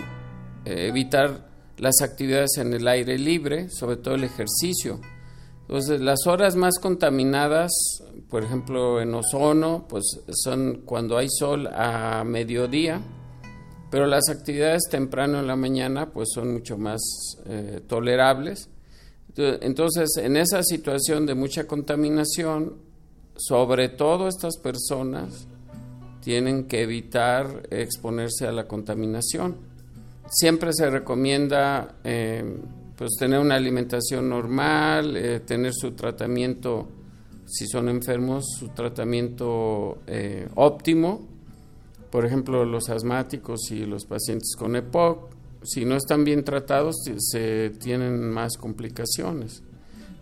eh, 0.66 0.88
evitar 0.88 1.52
las 1.78 2.02
actividades 2.02 2.58
en 2.58 2.74
el 2.74 2.88
aire 2.88 3.18
libre, 3.18 3.70
sobre 3.70 3.98
todo 3.98 4.16
el 4.16 4.24
ejercicio. 4.24 5.00
Entonces, 5.62 6.02
las 6.02 6.28
horas 6.28 6.56
más 6.56 6.80
contaminadas 6.80 7.72
por 8.32 8.46
ejemplo, 8.46 9.02
en 9.02 9.14
ozono, 9.14 9.86
pues 9.90 10.06
son 10.30 10.84
cuando 10.86 11.18
hay 11.18 11.28
sol 11.30 11.68
a 11.68 12.24
mediodía, 12.24 13.02
pero 13.90 14.08
las 14.08 14.30
actividades 14.30 14.84
temprano 14.90 15.40
en 15.40 15.48
la 15.48 15.58
mañana, 15.58 16.12
pues 16.14 16.30
son 16.34 16.54
mucho 16.54 16.78
más 16.78 17.02
eh, 17.46 17.82
tolerables. 17.88 18.70
Entonces, 19.36 20.16
en 20.16 20.38
esa 20.38 20.64
situación 20.64 21.26
de 21.26 21.36
mucha 21.36 21.68
contaminación, 21.68 22.78
sobre 23.36 23.90
todo 23.90 24.30
estas 24.30 24.58
personas 24.58 25.46
tienen 26.22 26.68
que 26.68 26.84
evitar 26.84 27.68
exponerse 27.70 28.48
a 28.48 28.54
la 28.54 28.66
contaminación. 28.66 29.58
Siempre 30.30 30.72
se 30.72 30.90
recomienda 30.90 31.96
eh, 32.06 32.46
pues 32.96 33.12
tener 33.20 33.40
una 33.40 33.56
alimentación 33.56 34.30
normal, 34.30 35.18
eh, 35.18 35.42
tener 35.42 35.74
su 35.74 35.92
tratamiento 35.92 36.88
si 37.52 37.68
son 37.68 37.90
enfermos, 37.90 38.46
su 38.58 38.70
tratamiento 38.70 39.98
eh, 40.08 40.48
óptimo, 40.56 41.28
por 42.10 42.26
ejemplo, 42.26 42.64
los 42.66 42.90
asmáticos 42.90 43.72
y 43.72 43.86
los 43.86 44.06
pacientes 44.06 44.56
con 44.58 44.76
EPOC, 44.76 45.30
si 45.64 45.86
no 45.86 45.96
están 45.96 46.24
bien 46.24 46.44
tratados, 46.44 46.96
se 47.18 47.70
tienen 47.72 48.30
más 48.30 48.58
complicaciones. 48.58 49.64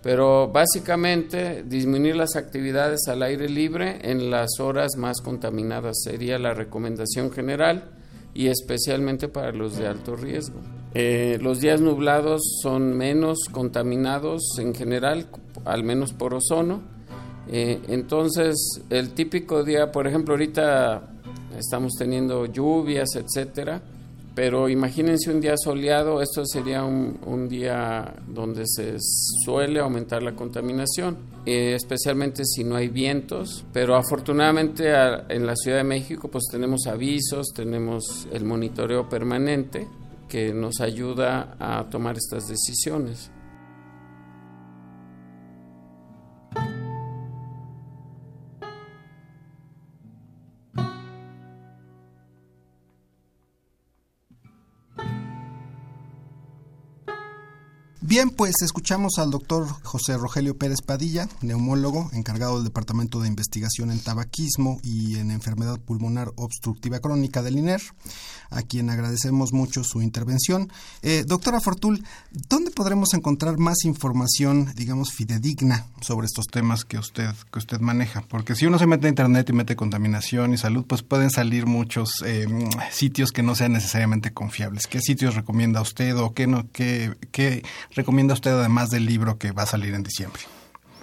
Pero 0.01 0.47
básicamente 0.47 1.63
disminuir 1.63 2.15
las 2.15 2.35
actividades 2.35 3.07
al 3.07 3.21
aire 3.21 3.47
libre 3.47 3.99
en 4.01 4.31
las 4.31 4.59
horas 4.59 4.95
más 4.97 5.21
contaminadas 5.21 6.01
sería 6.03 6.39
la 6.39 6.53
recomendación 6.53 7.31
general 7.31 7.91
y 8.33 8.47
especialmente 8.47 9.27
para 9.27 9.51
los 9.51 9.77
de 9.77 9.87
alto 9.87 10.15
riesgo. 10.15 10.61
Eh, 10.93 11.37
los 11.41 11.59
días 11.59 11.81
nublados 11.81 12.41
son 12.63 12.97
menos 12.97 13.39
contaminados 13.51 14.41
en 14.57 14.73
general, 14.73 15.27
al 15.65 15.83
menos 15.83 16.13
por 16.13 16.33
ozono, 16.33 16.81
eh, 17.51 17.79
entonces, 17.87 18.55
el 18.89 19.13
típico 19.13 19.63
día, 19.63 19.91
por 19.91 20.07
ejemplo, 20.07 20.35
ahorita 20.35 21.01
estamos 21.57 21.93
teniendo 21.97 22.45
lluvias, 22.45 23.09
etcétera, 23.15 23.81
pero 24.35 24.69
imagínense 24.69 25.31
un 25.31 25.41
día 25.41 25.55
soleado, 25.57 26.21
esto 26.21 26.45
sería 26.45 26.83
un, 26.83 27.49
día 27.49 28.13
donde 28.27 28.65
se 28.67 28.95
suele 29.43 29.79
aumentar 29.79 30.21
la 30.21 30.35
contaminación, 30.35 31.17
eh, 31.45 31.73
especialmente 31.75 32.45
si 32.45 32.63
no 32.63 32.75
hay 32.75 32.87
vientos, 32.87 33.65
pero 33.73 33.95
afortunadamente 33.95 34.87
en 35.29 35.45
la 35.45 35.55
Ciudad 35.55 35.77
de 35.77 35.83
México 35.83 36.29
pues 36.29 36.45
tenemos 36.51 36.85
avisos, 36.85 37.47
tenemos 37.53 38.27
el 38.31 38.45
monitoreo 38.45 39.09
permanente 39.09 39.87
que 40.29 40.53
nos 40.53 40.79
ayuda 40.79 41.57
a 41.59 41.89
tomar 41.89 42.15
estas 42.15 42.47
decisiones. 42.47 43.31
Bien, 58.09 58.31
pues 58.31 58.55
escuchamos 58.63 59.19
al 59.19 59.29
doctor 59.29 59.67
José 59.83 60.17
Rogelio 60.17 60.57
Pérez 60.57 60.81
Padilla, 60.83 61.29
neumólogo, 61.41 62.09
encargado 62.11 62.55
del 62.55 62.63
Departamento 62.63 63.21
de 63.21 63.27
Investigación 63.27 63.91
en 63.91 63.99
Tabaquismo 63.99 64.79
y 64.81 65.19
en 65.19 65.29
Enfermedad 65.29 65.79
Pulmonar 65.79 66.31
Obstructiva 66.35 67.01
Crónica 67.01 67.43
del 67.43 67.59
INER, 67.59 67.83
a 68.49 68.63
quien 68.63 68.89
agradecemos 68.89 69.53
mucho 69.53 69.83
su 69.83 70.01
intervención. 70.01 70.71
Eh, 71.03 71.23
doctora 71.23 71.61
Fortul, 71.61 72.03
¿dónde 72.31 72.71
podremos 72.71 73.13
encontrar 73.13 73.59
más 73.59 73.83
información, 73.83 74.73
digamos, 74.75 75.11
fidedigna 75.11 75.85
sobre 76.01 76.25
estos 76.25 76.47
temas 76.47 76.85
que 76.85 76.97
usted, 76.97 77.29
que 77.51 77.59
usted 77.59 77.79
maneja? 77.79 78.23
Porque 78.27 78.55
si 78.55 78.65
uno 78.65 78.79
se 78.79 78.87
mete 78.87 79.05
a 79.05 79.09
Internet 79.11 79.47
y 79.51 79.53
mete 79.53 79.75
contaminación 79.75 80.51
y 80.51 80.57
salud, 80.57 80.83
pues 80.87 81.03
pueden 81.03 81.29
salir 81.29 81.67
muchos 81.67 82.23
eh, 82.25 82.47
sitios 82.89 83.31
que 83.31 83.43
no 83.43 83.53
sean 83.53 83.73
necesariamente 83.73 84.33
confiables. 84.33 84.87
¿Qué 84.87 84.99
sitios 84.99 85.35
recomienda 85.35 85.79
usted 85.79 86.17
o 86.17 86.33
qué, 86.33 86.47
no, 86.47 86.65
qué, 86.71 87.15
qué 87.31 87.61
recomienda 87.99 88.33
usted 88.33 88.51
además 88.51 88.89
del 88.89 89.05
libro 89.05 89.37
que 89.37 89.51
va 89.51 89.63
a 89.63 89.65
salir 89.65 89.93
en 89.93 90.03
diciembre? 90.03 90.41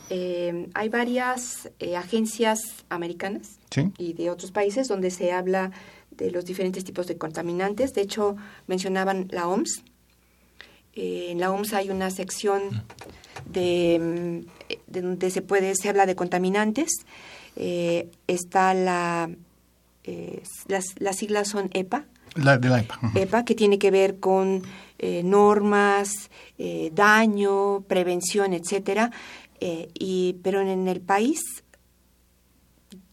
Eh, 0.09 0.68
hay 0.74 0.88
varias 0.88 1.70
eh, 1.78 1.96
agencias 1.96 2.61
americanas 2.88 3.59
y 3.98 4.12
de 4.14 4.30
otros 4.30 4.50
países 4.50 4.88
donde 4.88 5.11
se 5.11 5.32
habla 5.32 5.72
de 6.11 6.30
los 6.30 6.46
diferentes 6.46 6.85
tipos 6.85 7.06
de 7.06 7.18
contaminantes. 7.18 7.92
De 7.92 8.00
hecho, 8.02 8.37
mencionaban 8.66 9.28
la 9.30 9.46
OMS. 9.46 9.82
Eh, 10.94 11.28
en 11.30 11.40
la 11.40 11.50
OMS 11.50 11.74
hay 11.74 11.90
una 11.90 12.11
sección 12.11 12.85
de, 13.44 14.44
mm, 14.48 14.80
donde 14.87 15.30
se 15.30 15.42
puede 15.42 15.74
se 15.74 15.88
habla 15.88 16.06
de 16.06 16.14
contaminantes. 16.14 16.90
está 17.56 18.74
la 18.74 19.30
las, 20.68 20.85
las 20.98 21.16
siglas 21.16 21.48
son 21.48 21.68
EPA, 21.72 22.04
La 22.37 22.59
de 22.59 22.68
la 22.68 22.78
EPA. 22.80 23.00
EPA, 23.16 23.44
que 23.44 23.56
tiene 23.56 23.78
que 23.78 23.90
ver 23.90 24.20
con 24.20 24.62
eh, 24.98 25.22
normas, 25.22 26.30
eh, 26.59 26.90
daño, 26.94 27.85
prevención, 27.88 28.52
etcétera. 28.52 29.11
Eh, 29.61 29.88
y, 29.94 30.37
pero 30.42 30.61
en 30.61 30.88
el 30.88 31.00
país 31.00 31.40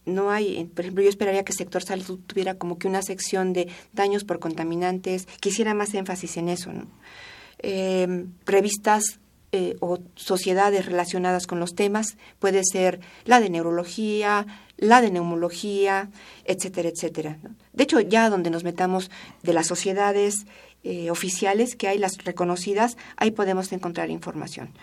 no 0.06 0.32
hay, 0.32 0.65
por 0.65 0.82
ejemplo, 0.82 1.04
yo 1.04 1.10
esperaría 1.10 1.43
que 1.43 1.54
el 1.54 1.58
sector 1.58 1.84
salud 1.84 2.19
tuviera 2.28 2.56
como 2.56 2.78
que 2.78 2.88
una 2.88 3.02
sección 3.02 3.54
de 3.54 3.69
daños 3.93 4.24
por 4.24 4.39
contaminantes, 4.39 5.28
quisiera 5.39 5.74
más 5.74 5.93
énfasis 5.93 6.38
en 6.38 6.50
eso. 6.50 6.72
Eh, 7.60 8.26
revistas 8.46 9.19
eh, 9.54 9.76
o 9.80 10.00
sociedades 10.15 10.86
relacionadas 10.86 11.48
con 11.48 11.60
los 11.60 11.76
temas, 11.76 12.17
puede 12.39 12.62
ser 12.69 13.00
la 13.26 13.39
de 13.39 13.50
neurología, 13.50 14.48
la 14.78 15.00
de 15.00 15.12
neumología, 15.12 16.10
etcétera, 16.43 16.89
etcétera. 16.89 17.38
De 17.72 17.84
hecho, 17.84 18.00
ya 18.02 18.30
donde 18.30 18.50
nos 18.50 18.63
metamos 18.63 19.10
de 19.43 19.54
las 19.54 19.67
sociedades 19.67 20.48
eh, 20.84 21.10
oficiales 21.12 21.76
que 21.76 21.88
hay, 21.88 21.98
las 21.98 22.17
reconocidas, 22.17 22.98
ahí 23.17 23.32
podemos 23.32 23.72
encontrar 23.72 24.10
información. 24.10 24.74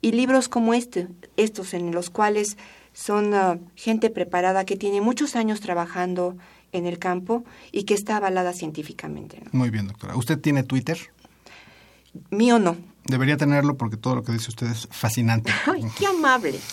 Y 0.00 0.12
libros 0.12 0.48
como 0.48 0.72
este, 0.74 1.08
estos 1.36 1.74
en 1.74 1.92
los 1.92 2.08
cuales 2.08 2.56
son 2.92 3.34
ah, 3.34 3.58
gente 3.76 4.10
preparada 4.10 4.64
que 4.64 4.76
tiene 4.76 5.00
muchos 5.00 5.36
años 5.36 5.60
trabajando 5.60 6.36
en 6.72 6.86
el 6.86 6.98
campo 6.98 7.44
y 7.72 7.84
que 7.84 7.94
está 7.94 8.16
avalada 8.16 8.52
científicamente. 8.52 9.42
¿no? 9.44 9.50
Muy 9.52 9.70
bien, 9.70 9.86
doctora. 9.86 10.16
¿Usted 10.16 10.38
tiene 10.38 10.62
Twitter? 10.62 10.98
Mío 12.30 12.58
no. 12.58 12.76
Debería 13.04 13.36
tenerlo 13.36 13.76
porque 13.76 13.96
todo 13.96 14.16
lo 14.16 14.22
que 14.22 14.32
dice 14.32 14.48
usted 14.48 14.66
es 14.68 14.88
fascinante. 14.90 15.52
Ay, 15.66 15.84
qué 15.98 16.06
amable. 16.06 16.58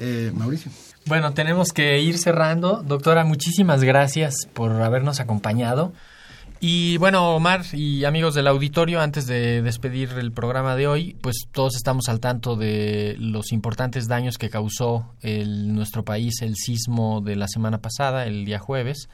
Eh, 0.00 0.30
Mauricio. 0.34 0.70
Bueno, 1.06 1.32
tenemos 1.32 1.72
que 1.72 2.00
ir 2.00 2.18
cerrando. 2.18 2.82
Doctora, 2.82 3.24
muchísimas 3.24 3.82
gracias 3.82 4.46
por 4.52 4.70
habernos 4.70 5.20
acompañado. 5.20 5.92
Y 6.60 6.96
bueno, 6.96 7.36
Omar 7.36 7.62
y 7.72 8.04
amigos 8.04 8.34
del 8.34 8.48
auditorio, 8.48 9.00
antes 9.00 9.28
de 9.28 9.62
despedir 9.62 10.10
el 10.18 10.32
programa 10.32 10.74
de 10.74 10.88
hoy, 10.88 11.16
pues 11.20 11.46
todos 11.52 11.76
estamos 11.76 12.08
al 12.08 12.18
tanto 12.18 12.56
de 12.56 13.14
los 13.20 13.52
importantes 13.52 14.08
daños 14.08 14.38
que 14.38 14.50
causó 14.50 15.14
el, 15.22 15.72
nuestro 15.72 16.04
país 16.04 16.42
el 16.42 16.56
sismo 16.56 17.20
de 17.20 17.36
la 17.36 17.46
semana 17.46 17.78
pasada, 17.78 18.26
el 18.26 18.44
día 18.44 18.58
jueves. 18.58 19.08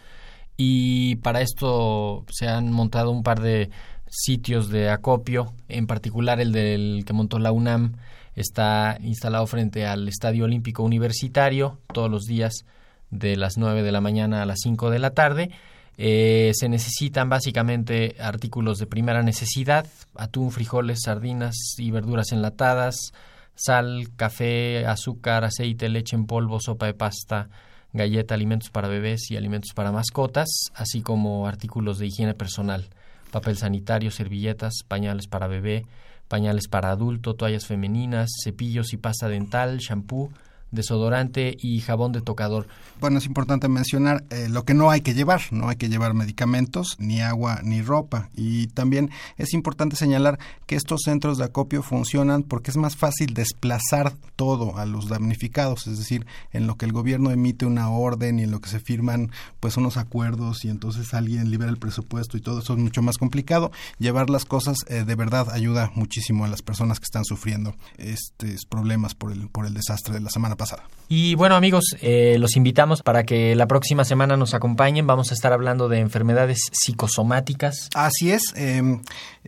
Y 0.56 1.16
para 1.16 1.42
esto 1.42 2.24
se 2.30 2.48
han 2.48 2.72
montado 2.72 3.10
un 3.10 3.22
par 3.22 3.40
de 3.40 3.68
sitios 4.08 4.70
de 4.70 4.88
acopio, 4.88 5.52
en 5.68 5.86
particular 5.86 6.40
el 6.40 6.52
del 6.52 7.04
que 7.06 7.12
montó 7.12 7.38
la 7.38 7.52
UNAM, 7.52 7.96
está 8.36 8.96
instalado 9.02 9.46
frente 9.46 9.86
al 9.86 10.08
Estadio 10.08 10.44
Olímpico 10.44 10.82
Universitario 10.82 11.78
todos 11.92 12.10
los 12.10 12.24
días 12.24 12.64
de 13.10 13.36
las 13.36 13.58
9 13.58 13.82
de 13.82 13.92
la 13.92 14.00
mañana 14.00 14.42
a 14.42 14.46
las 14.46 14.60
5 14.62 14.90
de 14.90 14.98
la 14.98 15.10
tarde. 15.10 15.50
Eh, 15.96 16.50
se 16.54 16.68
necesitan 16.68 17.28
básicamente 17.28 18.16
artículos 18.18 18.78
de 18.78 18.86
primera 18.86 19.22
necesidad, 19.22 19.86
atún, 20.16 20.50
frijoles, 20.50 21.02
sardinas 21.04 21.54
y 21.78 21.90
verduras 21.90 22.32
enlatadas, 22.32 23.12
sal, 23.54 24.08
café, 24.16 24.86
azúcar, 24.86 25.44
aceite, 25.44 25.88
leche 25.88 26.16
en 26.16 26.26
polvo, 26.26 26.60
sopa 26.60 26.86
de 26.86 26.94
pasta, 26.94 27.48
galleta, 27.92 28.34
alimentos 28.34 28.70
para 28.70 28.88
bebés 28.88 29.30
y 29.30 29.36
alimentos 29.36 29.72
para 29.72 29.92
mascotas, 29.92 30.48
así 30.74 31.00
como 31.00 31.46
artículos 31.46 31.98
de 31.98 32.08
higiene 32.08 32.34
personal, 32.34 32.88
papel 33.30 33.56
sanitario, 33.56 34.10
servilletas, 34.10 34.82
pañales 34.86 35.28
para 35.28 35.46
bebé, 35.46 35.86
pañales 36.26 36.66
para 36.66 36.90
adulto, 36.90 37.34
toallas 37.34 37.66
femeninas, 37.66 38.30
cepillos 38.42 38.92
y 38.92 38.96
pasta 38.96 39.28
dental, 39.28 39.78
shampoo, 39.78 40.32
desodorante 40.74 41.56
y 41.60 41.80
jabón 41.80 42.12
de 42.12 42.20
tocador. 42.20 42.66
Bueno, 43.00 43.18
es 43.18 43.26
importante 43.26 43.68
mencionar 43.68 44.24
eh, 44.30 44.48
lo 44.48 44.64
que 44.64 44.74
no 44.74 44.90
hay 44.90 45.00
que 45.00 45.14
llevar. 45.14 45.42
No 45.50 45.68
hay 45.68 45.76
que 45.76 45.88
llevar 45.88 46.14
medicamentos, 46.14 46.96
ni 46.98 47.20
agua, 47.20 47.60
ni 47.62 47.82
ropa. 47.82 48.30
Y 48.34 48.68
también 48.68 49.10
es 49.36 49.52
importante 49.52 49.96
señalar 49.96 50.38
que 50.66 50.76
estos 50.76 51.02
centros 51.04 51.38
de 51.38 51.44
acopio 51.44 51.82
funcionan 51.82 52.42
porque 52.42 52.70
es 52.70 52.76
más 52.76 52.96
fácil 52.96 53.34
desplazar 53.34 54.12
todo 54.36 54.78
a 54.78 54.86
los 54.86 55.08
damnificados. 55.08 55.86
Es 55.86 55.98
decir, 55.98 56.26
en 56.52 56.66
lo 56.66 56.76
que 56.76 56.86
el 56.86 56.92
gobierno 56.92 57.30
emite 57.30 57.66
una 57.66 57.90
orden 57.90 58.38
y 58.38 58.44
en 58.44 58.50
lo 58.50 58.60
que 58.60 58.70
se 58.70 58.80
firman 58.80 59.30
pues 59.60 59.76
unos 59.76 59.96
acuerdos 59.96 60.64
y 60.64 60.68
entonces 60.68 61.14
alguien 61.14 61.50
libera 61.50 61.70
el 61.70 61.78
presupuesto 61.78 62.36
y 62.36 62.40
todo 62.40 62.60
eso 62.60 62.74
es 62.74 62.78
mucho 62.78 63.02
más 63.02 63.18
complicado. 63.18 63.70
Llevar 63.98 64.30
las 64.30 64.44
cosas 64.44 64.78
eh, 64.88 65.04
de 65.04 65.14
verdad 65.14 65.50
ayuda 65.50 65.90
muchísimo 65.94 66.44
a 66.44 66.48
las 66.48 66.62
personas 66.62 67.00
que 67.00 67.04
están 67.04 67.24
sufriendo 67.24 67.74
estos 67.98 68.64
problemas 68.66 69.14
por 69.14 69.32
el, 69.32 69.48
por 69.48 69.66
el 69.66 69.74
desastre 69.74 70.14
de 70.14 70.20
la 70.20 70.30
semana 70.30 70.56
pasada. 70.56 70.63
Y 71.06 71.34
bueno 71.34 71.54
amigos, 71.54 71.96
eh, 72.00 72.38
los 72.38 72.56
invitamos 72.56 73.02
para 73.02 73.24
que 73.24 73.54
la 73.54 73.66
próxima 73.66 74.04
semana 74.04 74.38
nos 74.38 74.54
acompañen. 74.54 75.06
Vamos 75.06 75.30
a 75.30 75.34
estar 75.34 75.52
hablando 75.52 75.88
de 75.88 75.98
enfermedades 75.98 76.58
psicosomáticas. 76.72 77.90
Así 77.94 78.30
es, 78.32 78.42
eh, 78.56 78.82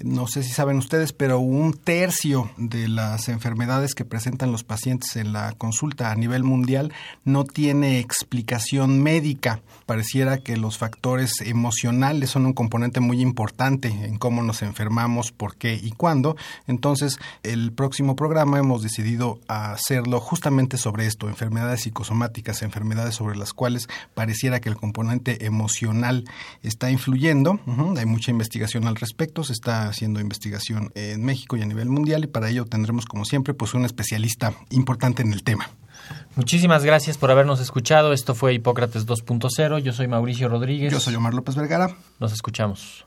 no 0.03 0.27
sé 0.27 0.43
si 0.43 0.53
saben 0.53 0.77
ustedes, 0.77 1.15
pero 1.15 1.39
un 1.39 1.73
tercio 1.73 2.51
de 2.59 2.89
las 2.89 3.31
enfermedades 3.31 3.95
que 3.95 4.05
presentan 4.05 4.53
los 4.53 4.65
pacientes 4.65 5.17
en 5.17 5.33
la 5.33 5.53
consulta 5.53 6.11
a 6.11 6.15
nivel 6.15 6.45
mundial 6.45 6.93
no 7.25 7.45
tiene 7.45 8.01
explicación 8.01 9.03
médica. 9.03 9.61
Pareciera 9.87 10.39
que 10.39 10.59
los 10.59 10.77
factores 10.77 11.41
emocionales 11.41 12.31
son 12.31 12.45
un 12.45 12.53
componente 12.53 13.01
muy 13.01 13.23
importante 13.23 13.89
en 13.89 14.19
cómo 14.19 14.43
nos 14.43 14.61
enfermamos, 14.61 15.33
por 15.33 15.57
qué 15.57 15.81
y 15.83 15.93
cuándo. 15.93 16.37
Entonces, 16.67 17.19
el 17.43 17.73
próximo 17.73 18.15
programa 18.15 18.59
hemos 18.59 18.83
decidido 18.83 19.39
hacerlo 19.49 20.21
justamente 20.21 20.77
sobre 20.77 20.96
esto, 21.01 21.29
enfermedades 21.29 21.83
psicosomáticas, 21.83 22.63
enfermedades 22.63 23.15
sobre 23.15 23.37
las 23.37 23.53
cuales 23.53 23.89
pareciera 24.15 24.61
que 24.61 24.69
el 24.69 24.77
componente 24.77 25.47
emocional 25.47 26.25
está 26.63 26.91
influyendo. 26.91 27.61
Hay 27.97 28.07
mucha 28.07 28.31
investigación 28.31 28.87
al 28.87 28.97
respecto, 28.97 29.45
se 29.45 29.53
está 29.53 29.89
haciendo 29.89 30.21
investigación 30.21 30.91
en 30.95 31.25
México 31.25 31.57
y 31.57 31.63
a 31.63 31.67
nivel 31.67 31.89
mundial 31.89 32.25
y 32.25 32.27
para 32.27 32.49
ello 32.49 32.65
tendremos 32.65 33.07
como 33.07 33.25
siempre 33.25 33.55
pues 33.55 33.75
un 33.75 33.85
especialista 33.85 34.55
importante 34.71 35.23
en 35.23 35.33
el 35.33 35.43
tema. 35.43 35.71
Muchísimas 36.35 36.85
gracias 36.85 37.19
por 37.19 37.31
habernos 37.31 37.61
escuchado. 37.61 38.13
Esto 38.13 38.35
fue 38.35 38.55
Hipócrates 38.55 39.07
2.0. 39.07 39.79
Yo 39.79 39.93
soy 39.93 40.07
Mauricio 40.07 40.49
Rodríguez. 40.49 40.93
Yo 40.93 41.01
soy 41.01 41.15
Omar 41.15 41.35
López 41.35 41.57
Vergara. 41.57 41.97
Nos 42.21 42.33
escuchamos. 42.33 43.07